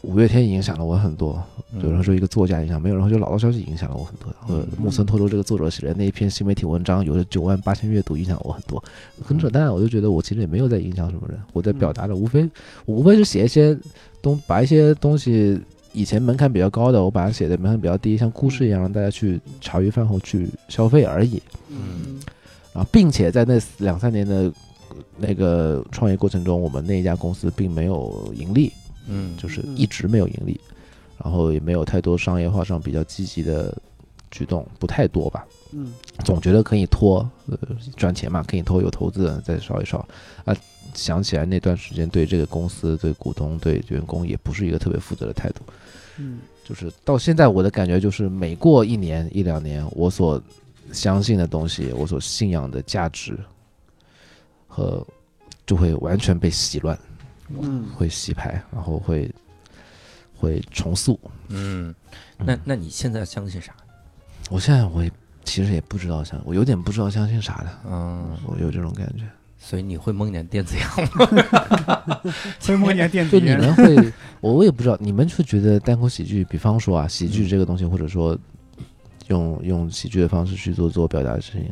[0.01, 1.41] 五月天影响了我很多，
[1.83, 8.83] 有人说一个作家影响，没有人会说老道消息影响了我很多，木村拓哉这个作者写的那一篇新媒体文章有了九万八千阅读，影响了我很多，
[9.23, 9.71] 很扯淡。
[9.71, 12.49] 我就觉得我其实也没有在影响什么人，我在表达的无非
[12.85, 13.77] 我无非是写一些
[14.21, 15.59] 东，把一些东西
[15.91, 21.41] 以前门槛比较高的，我把它写的门槛比较低，像故事一样，让大家去茶余饭后去消费而已。
[21.69, 22.21] 嗯。
[22.73, 24.49] 啊，并且在那两三年的
[25.17, 28.71] 那个创业过程中，我们那一家公司并没有盈利，
[29.07, 30.59] 嗯就是一直没有盈利，
[31.23, 33.75] 然后也没有太多商业化上比较积极的
[34.29, 35.45] 举动，不太多吧。
[35.73, 35.93] 嗯
[36.25, 37.57] 总觉得可以拖，呃，
[37.95, 40.05] 赚钱嘛，可以拖，有投资人再烧一烧
[40.45, 40.55] 啊。
[40.93, 45.61] 想起来那段时间，对这个公司、对股东、对员工也不是一个特别负责的态度。
[46.17, 50.41] 嗯就是到现在我的感觉就是，每过一年一两年，我所
[50.91, 53.37] 相信的东西，我所信仰的价值
[54.73, 55.05] 和
[55.65, 56.97] 就会完全被洗乱，
[57.49, 59.29] 嗯会洗牌，然后会
[60.33, 61.19] 会重塑。
[61.49, 61.93] 嗯
[62.37, 63.75] 那那你现在相信啥？
[64.49, 65.11] 我现在我也
[65.43, 69.23] 其实也不知道相，我有点不知道相信啥的，嗯我有这种感觉。
[69.59, 72.21] 所以你会梦见电子羊吗？
[72.65, 78.35] 会梦见电子就你烟，们会，我我也不知道，你们会觉得单口喜剧，比方说啊，喜剧这个东西，或者说
[79.27, 81.71] 用用喜剧的方式去做做表达的事情，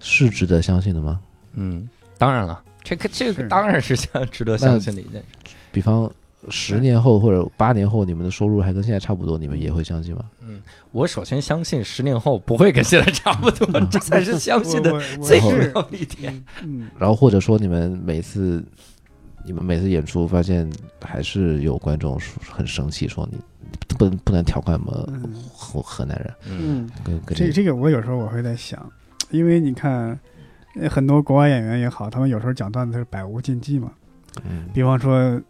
[0.00, 1.20] 是值得相信的吗？
[1.52, 1.88] 嗯
[2.18, 5.54] 当然了，这个这个当然是相值得相信的一件事。
[5.72, 6.10] 比方
[6.50, 10.24] 十年后或者八年后，你们的收入还跟现在差不多，你们也会相信吗？
[10.42, 10.60] 嗯
[10.90, 14.90] 我首先相信十年后不会跟现在差不多，这才是相信的
[15.22, 16.44] 最重要的一点。
[16.62, 18.64] 嗯然后或者说你们每次
[19.44, 20.68] 你们每次演出发现
[21.00, 22.18] 还是有观众
[22.50, 23.38] 很生气，说你
[23.96, 26.90] 不能不能调侃我们嗯，河河南人，嗯。
[27.34, 28.90] 这这个我有时候我会在想，
[29.30, 30.18] 因为你看呃
[30.86, 33.90] 很多国外演员也好，他们有时候讲段子是百无禁忌嘛。
[34.44, 35.40] 嗯比方说，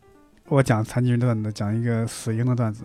[0.47, 2.85] 我讲残疾人段子，讲一个死婴的段子，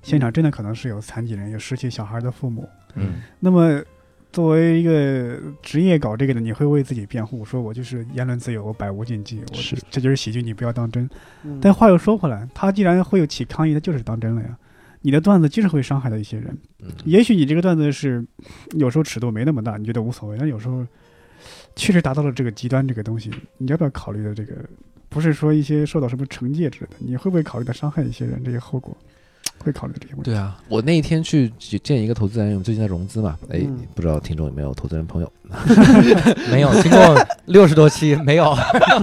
[0.00, 2.68] 现场真的可能是有残疾人，有失去小孩的父母。
[2.94, 3.82] 嗯那么，
[4.30, 11.08] 作为一个职业搞这个的，你会为自己辩护，说我就是言论自由，我百无禁忌，我是这就是喜剧，你不要当真。
[11.42, 14.56] 嗯但话又说回来，他既然会有起抗议，他就是当真了呀。
[15.04, 18.24] 你的段子就是会伤害到一些人，嗯也许你这个段子是
[18.72, 20.86] 有时候尺度没那么大，你觉得无所谓，但有时候
[21.76, 24.54] 确实达到了这个极端这个东西，你要不要考虑的这个？
[25.08, 28.96] 不是说一些受到什么惩戒之类的，你会不会考虑到伤害一些人这些后果？
[29.58, 30.30] 会考虑这些问题。
[30.30, 31.52] 对啊，我那一天去
[31.84, 35.32] 见一个投资人，因为我们最近在融资嘛，哎嗯，不知道听众有没有投资人朋友？
[36.50, 38.56] 没有，经过六十多期没有，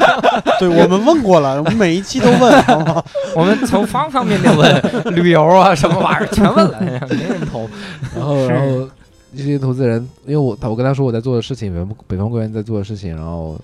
[0.60, 2.64] 对我们问过了，我们每一期都问？
[3.38, 7.70] 我们从方方面面问，旅游啊什么玩意儿全问了，没人投。
[8.14, 8.90] 然后，然后
[9.36, 13.60] 这些投资人，因为我他我跟他说我在做的事情，北方北方公园在做的事情，然后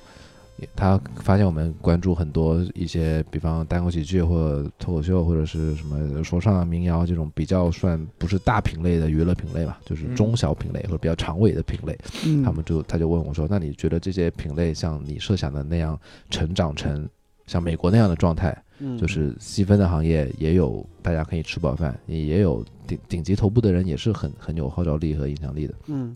[0.76, 15.99] 他发现我们关注很多一些，比方单口喜剧或者脱口秀或者是什么说唱、啊民谣这种比较算不是大品类的娱乐品类吧，就是中小品类或者比较长尾的品类，嗯，他们就他就问我说：“那你觉得这些品类像你设想的那样
[16.30, 17.07] 成长成
[17.48, 25.74] 像美国那样的状态，嗯就是细分的行业也有大家可以吃饱饭，也也有顶顶级头部的人也是很很有号召力和影响力的。
[25.88, 26.16] 嗯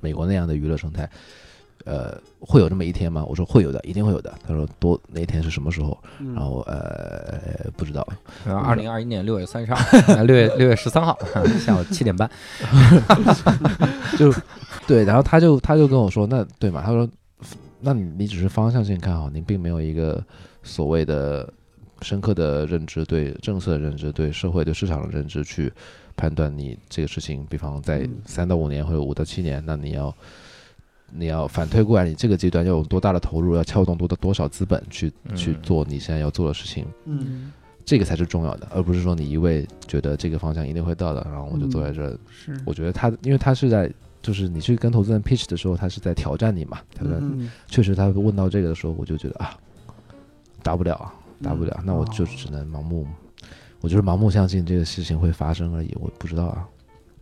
[0.00, 1.06] 美国那样的娱乐生态，
[1.84, 3.22] 呃，会有这么一天吗？
[3.28, 4.32] 我说会有的，一定会有的。
[4.46, 6.02] 他说多那一天是什么时候？
[6.20, 8.06] 嗯，然后呃不知道，
[8.46, 9.78] 二零二一年六月三十号，
[10.14, 12.30] 呃六月六月十三号啊下午七点半。
[14.16, 14.32] 就
[14.86, 16.80] 对，然后他就他就跟我说，那对嘛？
[16.82, 17.06] 他说，
[17.80, 20.24] 那你你只是方向性看好，你并没有一个
[20.62, 21.52] 所谓的
[22.02, 25.72] 深刻的认知，对政策的认知，对社会对市场的认知去
[26.16, 30.14] 判断你这个事情，比方在嗯三到五年或者五到七年，那你要
[31.12, 37.52] 你要反推过来，你这个阶段要有多大的投入，要撬动多的多少资本去去嗯做你现在要做的事情，嗯
[37.84, 42.18] 这个才是重要的，而不是说你一味觉得这个方向一定会到的，然后我就坐在这儿。
[42.30, 43.92] 是我觉得他，因为他是在。
[44.22, 46.78] 就是你去跟投资人 pitch 的时候，他是在挑战你嘛？
[46.94, 49.56] 挑战，嗯确实他问到这个的时候，我就觉得啊，
[50.62, 53.06] 达不了啊，达不了，那我就哦只能盲目，
[53.80, 56.66] 我就是盲目相信这个事情会发生而已，我不知道啊。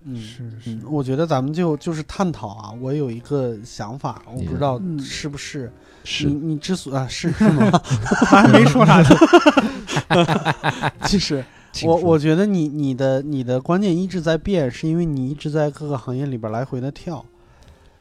[0.04, 0.70] 嗯是是。
[0.70, 4.98] 嗯，我觉得咱们就就是探讨啊，我有一个想法，我不知道嗯。
[5.00, 5.70] 是不是。
[6.04, 6.26] 是。
[6.26, 7.68] 你你之所啊是是吗？
[7.70, 11.44] 他 还没说啥呢， 就是
[11.84, 17.22] 我我觉得你你的你的观念一直在变，是因为你一直在各个行业里边来回的跳，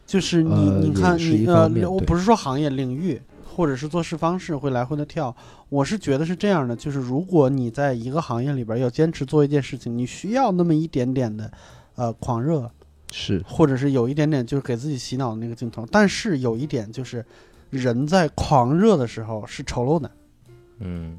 [0.06, 3.20] 就是你、呃你看你呃我不是说行业领域
[3.58, 5.36] 或者是做事方式会来回的跳，
[5.68, 11.52] 我是觉得是这样的，就是如果你在一个行业里边要坚持做一件事情，你需要那么一点点的
[11.96, 12.70] 呃狂热，
[13.12, 17.26] 是或者是有一点点就是给自己洗脑的那个镜头，但是有一点就是
[17.72, 20.12] 人在狂热的时候是丑陋的。
[20.80, 21.18] 嗯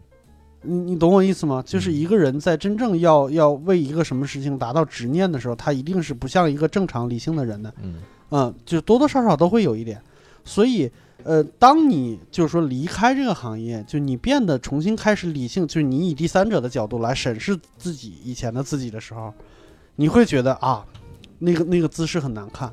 [0.62, 1.60] 你你懂我意思吗？
[1.66, 7.96] 就是嗯一个人在真正要要为一个什么事情达到执念的时候，他一定是不像一个正常理性的人的，嗯
[8.30, 10.00] 嗯，就多多少少都会有一点。
[10.44, 10.90] 所以，
[11.24, 19.32] 呃，当你就是说离开这个行业，就你变得重新开始理性，就是你以第三者的角度来审视自己以前的自己的时候，
[19.96, 20.84] 你会觉得啊，
[21.40, 22.72] 那个那个姿势很难看，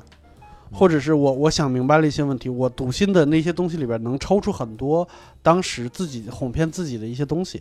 [0.72, 5.06] 或者是我我想明白了一些问题，我读心的那些东西里边能抽出很多
[5.42, 7.60] 当时自己哄骗自己的一些东西。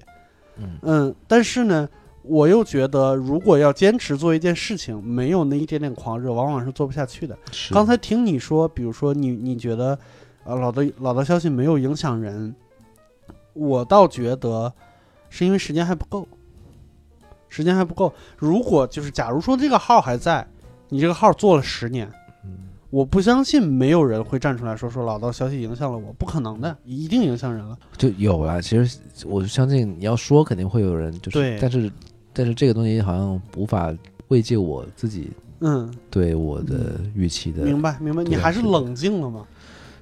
[0.58, 1.90] 嗯嗯，但是呢，
[2.22, 7.38] 我又觉得，如果要坚持做一件事情，没有那一点点狂热，往往是做不下去的。
[7.72, 10.00] 刚才听你说，比如说你你觉得，
[10.46, 12.56] 呃，老的老道消息没有影响人，
[13.54, 14.72] 我倒觉得
[15.30, 16.28] 是因为时间还不够，
[17.50, 18.14] 时间还不够。
[18.38, 20.48] 如果就是假如说这个号还在，
[20.88, 22.08] 你这个号做了十年，
[22.44, 27.78] 嗯我不相信没有人会站出来说说老道消息影响了我，不可能的，一定影响人了。
[27.98, 31.92] 就有啊，其实我就相信你要说肯定会有人就是，对但是
[32.32, 33.94] 但是这个东西好像无法
[34.30, 37.64] 慰藉我自己嗯，对我的预期的。
[37.64, 39.46] 明白明白，你对是的还是冷静了嘛？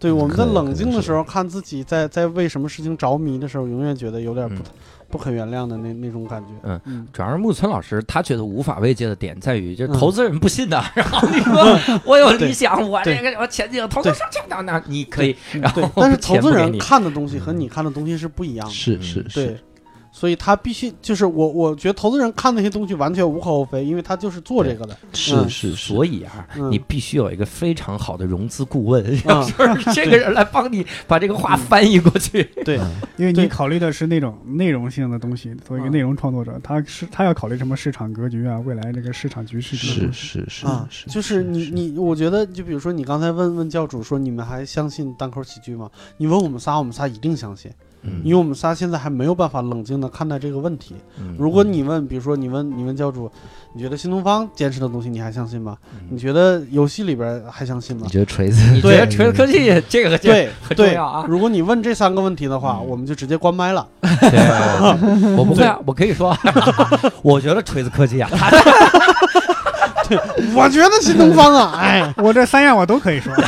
[0.03, 4.65] 对，嗯我们在冷静的时候看自己在在为什么事情着迷的时候，永远觉得有点不、嗯。
[5.09, 6.49] 不可原谅的那那种感觉。
[6.63, 7.07] 嗯嗯。
[7.13, 9.93] 主要是木村老师他觉得无法慰藉的点在于，就是嗯。
[9.93, 18.73] 投资人不信的，然后你说 我有理想，我这对个我前景投资上去的，那你可以，然后，但是投资人看的东西和你看的东西是不一样的。
[18.73, 19.45] 是是嗯是。
[19.45, 19.59] 对，，
[20.15, 24.95] 所以他必须就是我，我觉得投资人看那些东西完全无可厚非，因为他就是做这个的。
[25.11, 25.49] 是嗯。
[25.49, 26.71] 是是，所以啊，嗯。
[26.71, 29.93] 你必须有一个非常好的融资顾问， 啊就是？
[29.93, 32.43] 这个人来帮你把这个话翻译过去。
[32.63, 35.53] 对，嗯因为你考虑的是那种内容性的东西。
[35.67, 45.89] 作为一个嗯内容创作者，他是他要考虑什么市场格局啊，未来这个市场局势是是是啊，是，就是你你，我觉得就比如说你刚才问问教主说你们还相信单口喜剧吗？
[46.17, 47.71] 你问我们仨，我们仨一定相信，
[48.03, 50.95] 嗯因为我们仨现在还没有办法冷静的看待这个问题。
[51.19, 53.29] 嗯如果你问，比如说你问你问教主，
[53.73, 55.77] 你觉得新东方坚持的东西你还相信吗？
[55.93, 58.09] 嗯你觉得游戏里边还相信吗你？
[58.09, 58.61] 觉得锤子？
[58.71, 61.25] 你觉得对锤子科技这个对很重要啊？
[61.27, 63.87] 如果你问这三个问题的话，嗯我们就直接关麦了。
[64.01, 66.35] 对，我不会啊，我可以说，
[67.21, 68.49] 我觉得锤子科技啊，它
[70.55, 73.33] 我觉得新东方啊， 哎，我这三样我都可以说。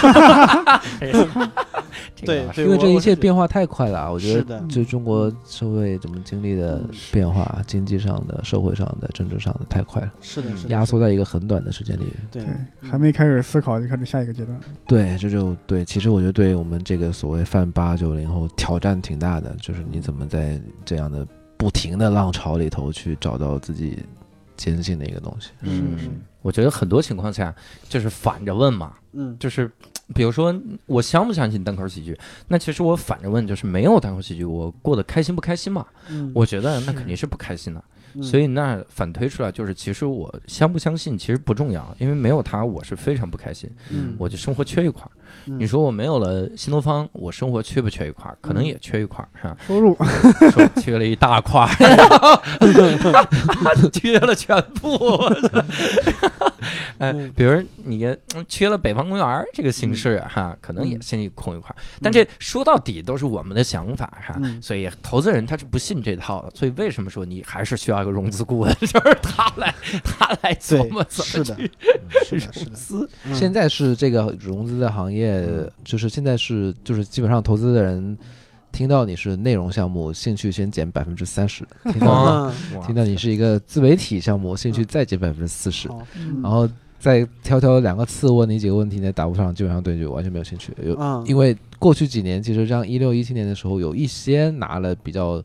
[2.25, 6.81] 对对，因为这一切变化太快了啊，我觉得，就中国社会怎么经历的
[7.11, 12.13] 变化，经济上的、社会上的、政治上的太快了，是的，是的，压缩在一个很短的时间里。
[12.31, 14.59] 对对，还没开始思考就开始下一个阶段。
[14.87, 15.85] 对，这就对。
[15.85, 21.27] 其实我觉得对我们这个所谓泛八九零后挑战挺大的，就是你怎么在这样的
[21.57, 23.99] 不停的浪潮里头去找到自己
[24.55, 25.49] 坚信的一个东西。
[25.61, 25.97] 嗯。
[25.97, 27.53] 是是，我觉得很多情况下
[27.89, 29.35] 就是反着问嘛，嗯。
[29.39, 29.71] 就是
[30.13, 30.53] 比如说
[30.85, 35.85] 我相不相信单口喜剧，那其实我反着问就是没有单口喜剧，我过得开心不开心嘛？
[36.09, 37.83] 嗯，我觉得那肯定是不开心的，
[38.13, 38.23] 嗯。
[38.23, 45.11] 所以那反推出来就是其实我相不相信其实不重要，因为没有他我是非常不开心，嗯，我就生活缺一块儿。
[45.47, 48.37] 嗯你说我没有了新东方，我生活缺不缺一块儿？
[48.41, 49.57] 可能也缺一块儿，是吧？
[49.67, 49.95] 收入
[50.81, 51.69] 缺了一大块儿，
[53.93, 54.97] 缺了全部。
[56.97, 61.75] 哎嗯， 比如你嗯缺了北方公园这个形式哈，可能也嗯心里空一块儿。
[62.01, 66.51] 但这说到底都是我们的想法哈，嗯所以投资人他是不信这套的。
[66.55, 69.73] 所以为什么说你还是需要一个融资顾问，就是他来
[70.03, 71.67] 他来琢磨怎是的么
[72.25, 73.09] 去是的，是的，融资。
[73.25, 75.14] 嗯现在是这个融资的行业，
[75.83, 78.17] 就是现在是就是基本上投资的人
[78.71, 85.87] 听到你是内容项目，兴趣先减百分之三十； 听到嗯哇听到你是一个自媒体项目，兴趣再减百分之四十，
[86.43, 86.67] 然后
[86.99, 90.73] 再挑挑两个次问你几个问题，你也答不上，基本上对你就完全没有兴趣。
[90.83, 95.41] 有嗯，因为过去几年，其实像一六一七年的时候，有一些拿了比较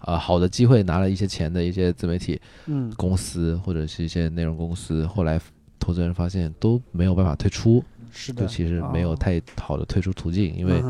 [0.00, 2.92] 呃好的机会，拿了一些钱的一些自媒体嗯。
[2.96, 5.40] 公司或者是一些内容公司，后来
[5.78, 7.82] 投资人发现都没有办法退出，
[8.12, 10.82] 是的，就其实没有哦太好的退出途径，因为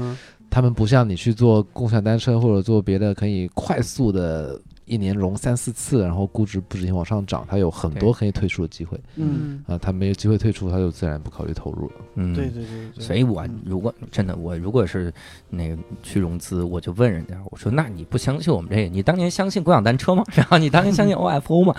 [0.51, 4.61] 他们不像你去做共享单车或者做别的可以快速的。
[4.89, 11.95] 一年融三四次，然后估值不止停往上涨，它有很多可以退出的机会嗯，啊，他没有机会退出，它就自然不考虑投入了。
[12.17, 15.13] 嗯，对对对对，所以我嗯如果真的我如果是
[15.51, 18.89] 那个去融资，我就问人家，我说那你不相信我们这个？
[18.89, 20.25] 你当年相信共享单车吗？
[20.35, 21.75] 然后你当年相信 OFO 吗？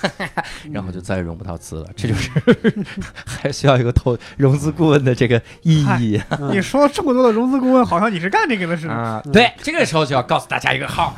[0.70, 1.88] 然后就再也融不到资 了。
[1.96, 2.30] 这就是
[3.24, 9.22] 还需要一个投融资顾问的这个意义嗯你说这么多的融资顾问，好像你是干这个的似的。
[9.32, 11.16] 对，这个时候就要告诉大家一个号，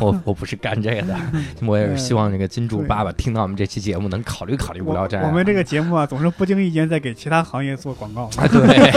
[0.00, 1.16] 我 我不是干这个的，
[1.64, 5.28] 我也是希望这个金主爸爸听到我们这期节目能考虑考虑无我聊斋啊。
[5.28, 8.24] 我们这个节目啊，总是不经意间在给其他行业做广告。
[8.36, 8.92] 啊，对，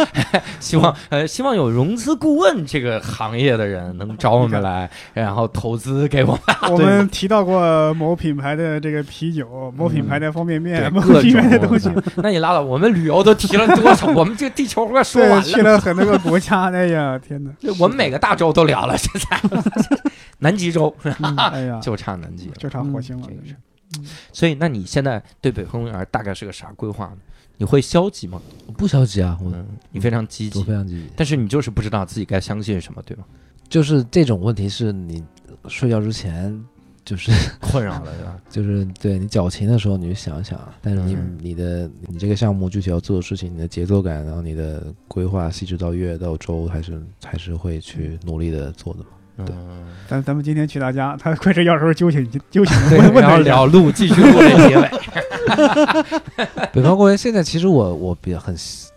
[0.60, 6.40] 希望呃，希望有融资顾问这个行业的人能找我们来，然后投资给我们。
[6.70, 14.06] 我们提到过某品牌的这个啤酒，某品牌的方便对面，某各品牌的东西，那你拉倒，我们旅游都提了多少？
[14.08, 16.70] 我们这个地球快说完了去了很多个国家。
[16.70, 17.50] 哎呀，天哪！
[17.78, 19.40] 我们每个大洲都聊了，现在
[20.44, 22.54] 南极洲嗯 哎呀，就差南极了。
[22.58, 23.34] 就差火星了这。
[23.34, 23.56] 个是，
[24.32, 27.16] 所以那你现在对北方公园大概是个啥规划呢？
[27.56, 28.40] 你会消极吗？
[28.66, 31.08] 我不消极啊，我嗯，你非常积极我非，常积极。
[31.16, 33.24] 但是你就是不知道自己该相信什么，对吗？
[33.68, 35.24] 就是这种问题是你
[35.68, 36.52] 睡觉之前，
[37.04, 37.30] 就是
[37.60, 38.38] 困扰了，对吧？
[38.50, 49.06] 就是对你矫情的时候，你就想一想，但是你、嗯你的你这个项目具体要做的事情，你的节奏感，然后你的规划细致到月到周，还是还是会去努力的做的嘛。
[49.36, 53.50] 对嗯，咱咱们今天去他家，他快是要时候揪醒揪醒对问问然后他一下。
[53.50, 54.90] 聊录，继续录这结尾。
[56.72, 58.88] 北方公园现在其实我我比较很喜，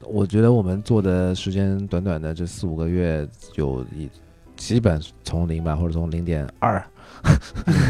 [0.00, 3.26] 我觉得我们做的时间短短的这四五个月，
[3.56, 4.08] 有一
[4.56, 6.82] 基本从零吧，或者从零点二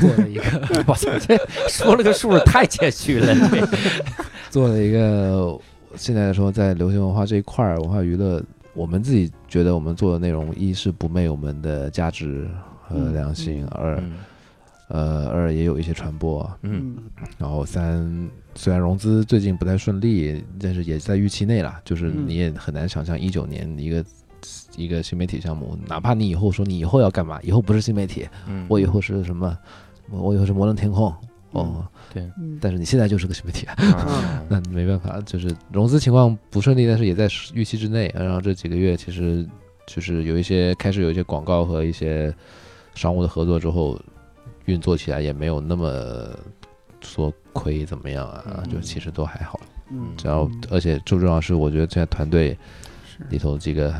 [0.01, 0.43] 做了一个
[0.87, 1.39] 我操，这
[1.69, 3.67] 说了个数太谦虚了，这
[4.51, 5.59] 做了一个，
[5.97, 8.43] 现在说在流行文化这一块儿，文化娱乐，
[8.75, 12.49] 我们自己觉得我们做的内容，一是不昧我们的价值
[12.83, 14.13] 和嗯良心，二嗯。
[14.89, 16.97] 呃二也有一些传播，嗯。
[17.39, 22.29] 然后三虽然融资最近不太顺利，但是也在预期内啦，就是嗯。
[22.29, 24.05] 你也很难想象一九年一个。
[24.75, 29.57] 一个新媒体项目，哪怕你以后说你以后要干嘛，以后不是新媒体，嗯，我以后是什么，
[30.11, 31.15] 我我以后是摩登天空，
[31.53, 31.87] 哦，
[32.37, 32.59] 嗯。
[32.61, 34.43] 但是你现在就是个新媒体， 啊？
[34.49, 38.13] 那没办法，就是融资情况不顺利，但是也在预期之内。
[38.15, 39.47] 然后这几个月其实
[39.87, 42.35] 就是有一些开始有一些广告和一些
[42.95, 43.99] 商务的合作之后，
[44.67, 46.29] 运作起来也没有那么
[47.01, 48.73] 说亏怎么样啊，嗯。
[48.73, 49.61] 就其实都还好。
[49.91, 50.09] 嗯。
[50.17, 52.57] 只要嗯而且最重要的是，我觉得现在团队
[53.31, 53.95] 里头几个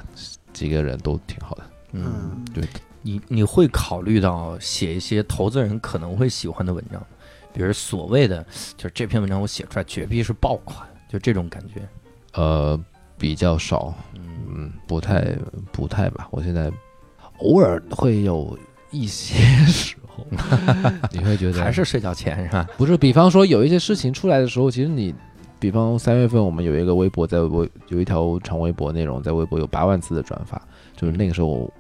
[0.53, 1.63] 几个人都挺好的。
[1.93, 2.65] 嗯，嗯对，
[3.03, 7.07] 你你会考虑到写一些投资人可能会喜欢的文章，
[7.53, 8.45] 比如所谓的
[8.77, 11.87] 就是这篇文章我写出来绝逼是爆款，就这种感觉。
[12.35, 12.79] 呃，
[13.19, 15.23] 比较少，嗯嗯，不太
[15.71, 16.29] 不太吧。
[16.31, 16.71] 我现在
[17.39, 18.59] 偶尔会有
[18.91, 19.35] 一些
[19.67, 20.27] 时候，
[21.13, 22.67] 你会觉得还是睡觉前是吧？
[22.79, 22.97] 不是？
[22.97, 25.15] 比方说有一些事情出来的时候，其实你，
[25.59, 30.61] 比方三月份我们有一个微博在微有一条长微博内容在微博有八万次的转发，
[30.97, 31.71] 就是那个时候，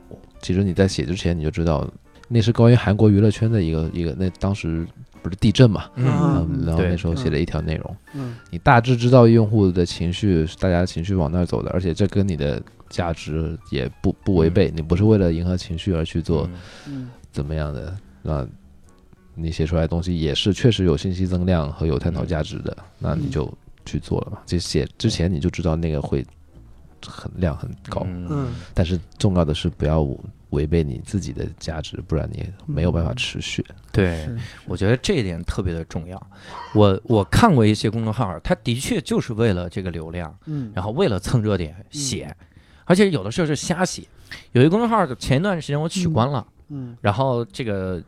[0.40, 1.88] 其实你在写之前你就知道，
[2.28, 4.86] 那是关于韩国娱乐圈的一个一个，那当时
[5.22, 6.06] 不是地震嘛，嗯。
[6.06, 8.34] 嗯，然后那时候写了一条内容，嗯。
[8.50, 16.48] 你大致知道用户的情绪，大家情绪往那儿走的，而且这跟你的价值也不不违背，你不是为了迎合情绪而去做
[16.86, 17.08] 嗯。
[17.30, 18.46] 怎么样的，那
[19.34, 23.50] 你写出来的东西也是确实有信息增量和有探讨价值的，那你就
[23.86, 24.38] 去做了嘛。
[24.44, 26.22] 就写之前你就知道那个会
[27.06, 28.26] 很量很高，嗯。
[28.28, 28.48] 嗯。
[28.74, 30.06] 但是重要的是不要
[30.52, 33.62] 违背你自己的价值，不然你没有办法持续。
[33.90, 34.28] 对，
[34.66, 36.26] 我觉得这一点特别的重要。
[36.74, 42.34] 我我看过一些公众号，它的确就是为了这个流量，嗯然后为了蹭热点写，
[42.84, 44.02] 而且有的时候是瞎写。
[44.52, 48.02] 有一个公众号前一段时间我取关了，嗯然后这个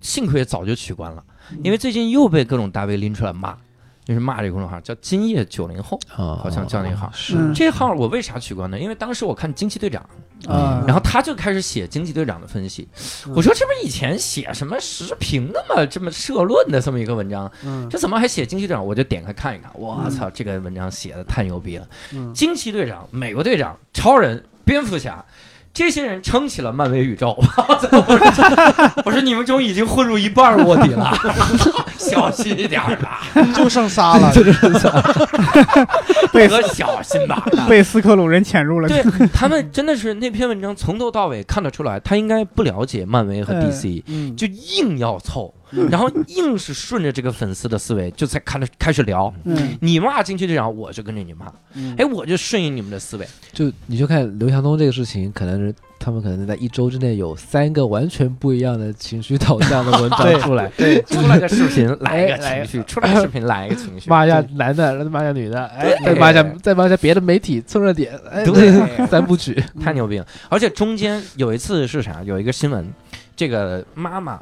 [0.00, 1.24] 幸亏早就取关了，
[1.62, 3.56] 因为最近又被各种大 V 拎出来骂，
[4.04, 5.98] 就是骂这个公众号叫今夜九零后。
[6.14, 8.78] 啊，好像叫那个号是嗯这号我为啥取关呢？
[8.78, 10.04] 因为当时我看惊奇队长，
[10.48, 12.88] 啊，然后他就开始写惊奇队长的分析。
[13.26, 15.86] 嗯我说这不是以前写什么时评的吗？
[15.86, 18.84] 这么社论的这么一个文章，嗯这怎么还写惊奇队长？
[18.84, 21.88] 我就点开看一看，我操，这个文章写的太牛逼了！
[22.12, 25.24] 嗯惊奇队长、美国队长、超人、蝙蝠侠，
[25.74, 27.34] 这些人撑起了漫威宇宙。
[27.38, 27.44] 我
[27.80, 31.10] 说我说你们中已经混入一半卧底了，
[31.96, 33.22] 小心一点儿吧，
[33.54, 34.30] 就剩仨了。
[36.32, 37.42] 被可小心吧。
[37.68, 38.88] 被斯克鲁人潜入了。
[38.88, 49.32] 对他们真的是那篇文章从头到尾看得出来，他应该不了解漫威和嗯 DC，、嗯，就硬要凑，嗯然后硬是顺着这个粉丝的思维，就才看着开始聊。
[49.44, 51.94] 嗯，你骂进去这样，我就跟着你骂，嗯。
[51.98, 53.26] 哎，我就顺应你们的思维。
[53.52, 68.72] 就你就看刘强东这个事情，可能是他们可能在一周之内有三个完全不一样的情绪导向的文章出来，对，出来个视频来一个情绪，出来个视频来一个情绪，骂一下男的，然后骂一下女的，哎，再骂一下，再骂一下别的媒体蹭热点，哎，对。
[69.06, 70.26] 三部曲，太牛逼了！
[70.48, 72.22] 而且中间有一次是啥？
[72.24, 72.90] 有一个新闻，
[73.36, 74.40] 这个妈妈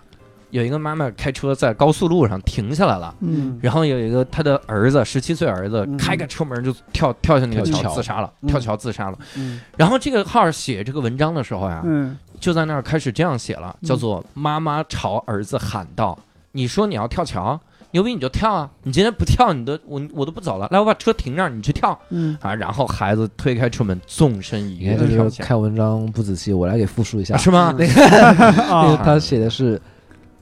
[0.51, 3.15] 有一个妈妈开车在高速路上停下来了。
[3.21, 9.19] 嗯，然后有一个他的儿子，十七岁儿子嗯开个车门就跳跳下那个桥自杀了，嗯跳桥自杀了。
[9.37, 16.19] 嗯然后这个号写这个文章的时候呀，嗯，就在那儿开始这样写了，嗯叫做“妈妈朝儿子喊道
[16.53, 17.59] ：‘你说你要跳桥，
[17.93, 18.71] 牛逼你就跳啊！
[18.85, 20.69] 你今天不跳，你都我我都不走了。
[20.71, 27.75] 来，我把车停这儿，你去跳嗯，啊！’然后孩子推开车门，纵身一你看跃看文章不仔细，我来给复述一下啊，是吗？
[27.77, 29.81] 嗯 那个啊，他写的是，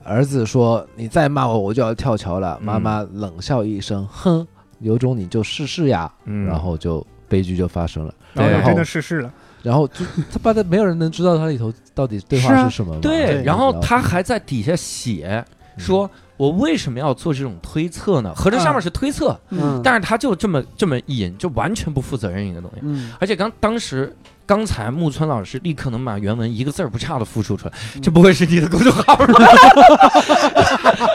[0.03, 4.45] 儿子说：“你再骂我，我就要跳桥了。”嗯妈妈冷笑一声：“哼，
[4.79, 8.13] 有种你就试试呀。”嗯然后就悲剧就发生了。
[8.35, 9.31] 对然后真的逝世了。
[9.61, 12.99] 然后就他爸的没有人能知道他里头到底对话是什么嘛。
[13.01, 15.43] 对，对然后他还在底下写
[15.77, 18.33] 说：“我为什么要做这种推测呢？
[18.33, 22.79] 合着上面是推测，嗯，但是他就这么这么一引，就完全不负责任一个东西。
[22.83, 24.15] 嗯，而且刚当时
[24.49, 29.25] 刚才木村老师立刻能把原文一个字儿不差的复述出来，嗯这不会是你的公众号吧？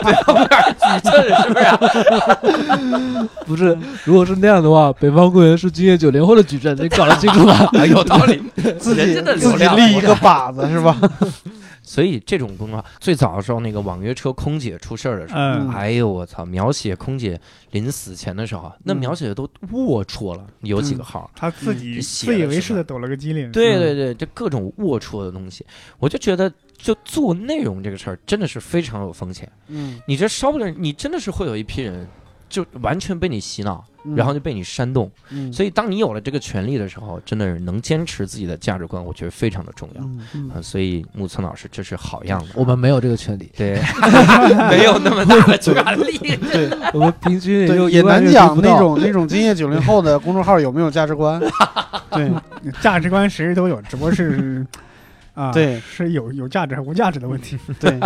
[0.03, 1.11] 对，我点矩阵
[1.43, 3.27] 是不是？
[3.45, 7.69] 不是，如果是那样的话，北方公园是今夜九零后的举证，你搞得清楚吗？
[7.77, 8.41] 啊， 有道理，
[8.79, 10.95] 自己自己立一个靶子是吧？
[11.85, 15.39] 所以这种公众号最早的时候，那个网约车空姐出事儿的时候。
[15.39, 16.43] 嗯，哎呦我操！
[16.43, 17.39] 描写空姐
[17.71, 21.29] 临死前的时候啊，那嗯描写的都龌龊了，有几个号。
[21.35, 23.51] 他自己自以为是的抖了个机灵。
[23.51, 25.65] 对对对，这各种龌龊的东西，
[25.99, 29.51] 我就觉得，就做内容这个事儿真的是非常有风险。
[29.67, 32.07] 嗯，你这稍不留，你真的是会有一批人，
[32.49, 35.09] 就完全被你洗脑，嗯然后就被你煽动。
[35.29, 40.01] 嗯，所以，当你有了这个权利的时候，真的是能坚持自己的价值观，我觉得非常的重要。
[40.01, 42.49] 嗯嗯啊，所以木村老师这是好样的。
[42.55, 43.79] 我们没有这个权利，对
[44.69, 46.17] 没有那么大的权利。
[46.51, 51.41] 对我们平均也就，也难讲那种那种今夜九零后的公众号有没有价值观。
[52.11, 52.31] 对
[52.81, 54.65] 价值观谁都有，只不过是
[55.35, 55.79] 啊，对。
[55.81, 57.57] 是有有价值和无价值的问题。
[57.79, 57.99] 对，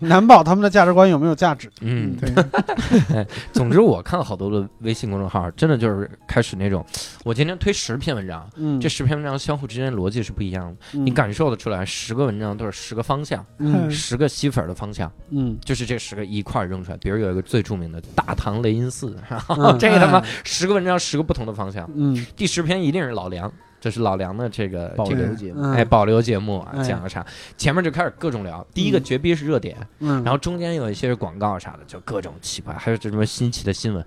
[0.00, 1.70] 难保他们的价值观有没有价值。
[1.80, 6.84] 嗯，对， 总之我看好多的微信公众号，真的就是开始那种，
[7.24, 11.06] 我今天推十篇文章，嗯，这十篇文章相互之间的逻辑是不一样的，嗯。
[11.06, 13.90] 你感受得出来，十个文章都是十个方向，嗯。
[13.90, 15.56] 十个吸粉的方向，嗯。
[15.64, 16.96] 就是这十个一块儿扔出来。
[16.98, 19.78] 比如有一个最著名的大唐雷音寺，然后嗯。
[19.78, 22.26] 这个他妈十个文章十个不同的方向，嗯。
[22.36, 23.50] 第十篇一定是老梁，
[23.84, 25.60] 这是老梁的这个保这个留节目。
[25.60, 27.22] 嗯，哎保留节目啊，哎讲个啥？
[27.58, 34.02] 前面就开始各种聊，第一个嗯绝逼是热点，嗯，然后中间有一些是广告啥的，就各种奇怪，还有这什么新奇的新闻，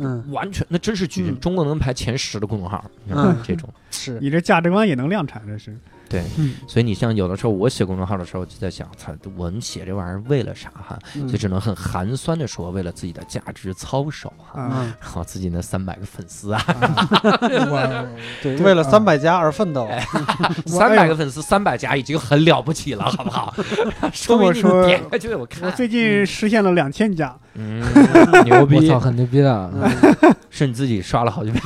[0.00, 3.66] 嗯完全那真是矩阵，嗯中国能排前十的公众号，嗯这种。
[3.90, 5.74] 是你这价值观也能量产，这是。
[6.12, 10.98] 对，嗯所以你像有的时候我写公众号的时候，就在想，操，我们写这玩意儿为了啥哈？
[11.16, 14.60] 嗯就只能很寒酸的说，为了自己的价值操守哈。
[14.60, 16.62] 啊，嗯，然后自己那三百个粉丝啊，
[18.62, 19.88] 为了 三百加而奋斗。
[20.66, 23.54] 三百个粉丝，三百加已经很了不起了，好不好？
[24.12, 27.82] 说说点开去，我我，最近实现了两千加，嗯，
[28.44, 29.70] 牛逼，我操，很牛逼的！
[29.74, 31.62] 嗯是你自己刷了好几遍，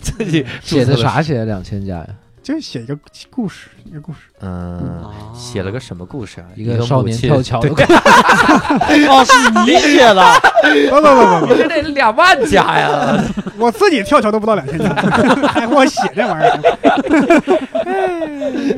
[0.00, 1.20] 自己写的啥？
[1.20, 2.06] 写的两千加呀？
[2.48, 2.96] 就写一个
[3.28, 4.20] 故事，一个故事。
[4.40, 5.04] 嗯，
[5.34, 6.46] 写了个什么故事啊？
[6.56, 7.84] 一个少年跳桥的故事
[9.06, 10.24] 哦，是你写的。
[10.88, 13.22] 不不不不你这得两万加呀！
[13.60, 14.88] 我自己跳桥都不到两千加，
[15.46, 16.58] 还 给我写这玩意儿。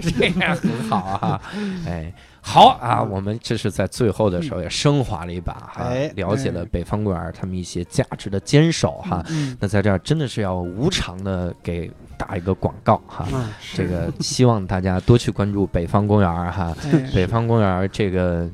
[0.01, 1.41] 这样很好啊，
[1.87, 2.13] 哎。
[2.51, 9.25] 好啊，我们这是在最后的时候也升华了一把哈，哎了解了北方公园他们一些价值的坚守哈。
[9.29, 18.51] 嗯那在这儿真的是要无偿的给打一个广告哈，嗯这个希望大家多去关注北方公园哈，哎北方公园这个呃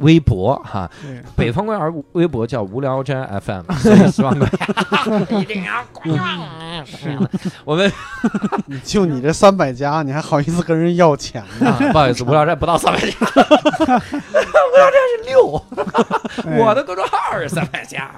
[0.00, 0.90] 微博哈，
[1.36, 4.66] 北方公园微博叫无聊斋 FM， 所以希望大家
[5.38, 6.08] 一定要关
[6.84, 7.50] 注。
[7.64, 7.90] 我们
[8.84, 11.70] 就你这三百家，你还好意思跟人要钱呢？
[11.70, 15.62] 啊，不好意思，无聊斋不到三百家，无聊斋是六，
[16.46, 18.10] 哎我的公众号是三百加。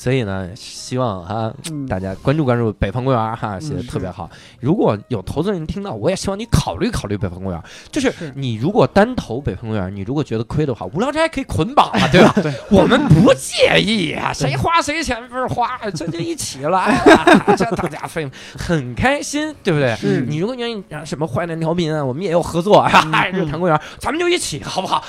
[0.00, 4.30] 所以呢，希望啊，嗯大家关注关注北方公园哈，写的嗯特别好。
[4.58, 7.62] 如果有投资人听到，我也希望你考虑考虑北方公园。
[7.92, 12.34] 就是是你如果单投北方公园，你如果觉得亏的话，无聊斋可以捆绑啊， 对吧？
[12.70, 18.26] 我们不介意啊，谁 花谁钱不是花，这就一起来啊， 这大家费
[18.58, 19.94] 很开心，对不对？
[20.26, 22.88] 你如果愿意啊什么坏蛋调频啊，我们也有合作啊，
[23.34, 25.04] 日坛公园，咱们就一起好不好？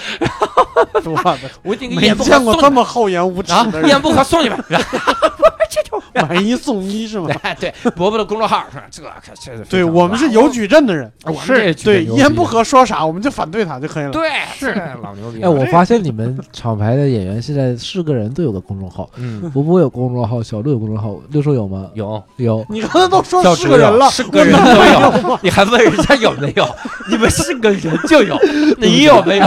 [1.05, 4.61] 我的我没一言不合见过送这么厚颜无耻啊，的人，一言不合送你们。
[5.71, 7.29] 这种买一送一是吗？
[7.43, 8.83] 哎，对，伯伯的公众号是吧？
[8.91, 14.11] 这可这是对我们是有矩阵的人，我们这对，一言不合说啥我们就反对他就可以了。
[14.11, 15.47] 对，是老牛逼了。
[15.47, 21.89] 哎，我发现你们厂牌的演员现在是个人都有个公众号，嗯伯伯有公众号，小鹿有公众号，六叔有吗？
[21.93, 22.65] 有有。
[22.69, 26.67] 你刚才都说是个人了，是个人都有， 你还问人家有没有？
[27.09, 27.79] 你们是个人
[28.09, 28.37] 就有，
[28.77, 29.45] 你有没有？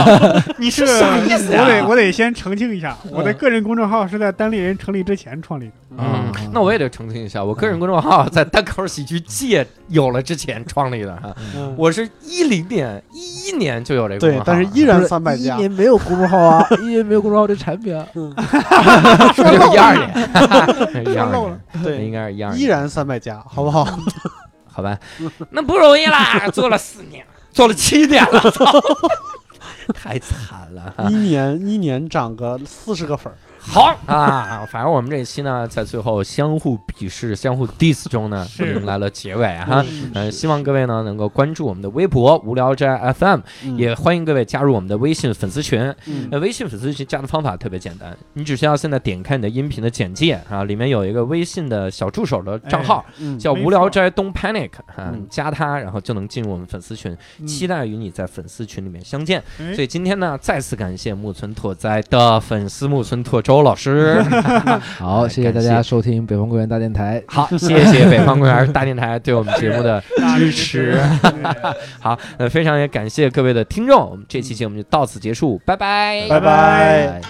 [0.57, 5.71] 你是意思啊我得我得先澄清一下，我的个人公众号是在单立人成立之前创立的。
[5.97, 18.05] 嗯，那我也得澄清一下，我个人公众号在单口喜剧界有了之前创立的哈，嗯我是一零年、一一年就有这个公众，号对但是依然三百家，一年没有公众号啊，一年没有公众号这产品啊。
[19.35, 23.85] 这是一二年， 一二漏了年，对，应该是一二年，依然三百家，好不好？
[24.67, 24.97] 好吧，
[25.51, 28.65] 那不容易啦，做了四年，做了七年了，操，
[29.93, 31.09] 太惨了哈。
[31.09, 33.35] 一年一年涨个四十个粉儿，
[33.67, 39.83] 好啊，反正我们这一期呢，在最后相互鄙视、相互 diss 中呢，是迎来了结尾哈。
[39.89, 45.81] 嗯呃，希望各位呢能够关注我们的微博“无聊斋 FM”，嗯也欢迎各位加入我们的微信粉丝群。
[46.05, 57.11] 嗯呃，微信粉丝群加的方法特别简单，你只需要现在点开你的音频的简介啊，里面有一个微信的小助手的账号，嗯叫“无聊斋 Don't Panic” 啊，嗯加他，然后就能进入我们粉丝群。
[57.39, 59.43] 嗯期待与你在粉丝群里面相见。
[59.59, 64.21] 哎所以今天呢，再次感谢木村拓哉的粉丝木村拓周老师。
[64.97, 67.21] 好，谢谢大家收听北方公园大电台。
[67.27, 70.01] 好， 谢谢北方公园大电台对我们节目的
[70.37, 71.01] 支持。
[71.99, 77.21] 好，那非常也感谢各位的听众，我们这期节目就到此结束，拜拜，拜拜。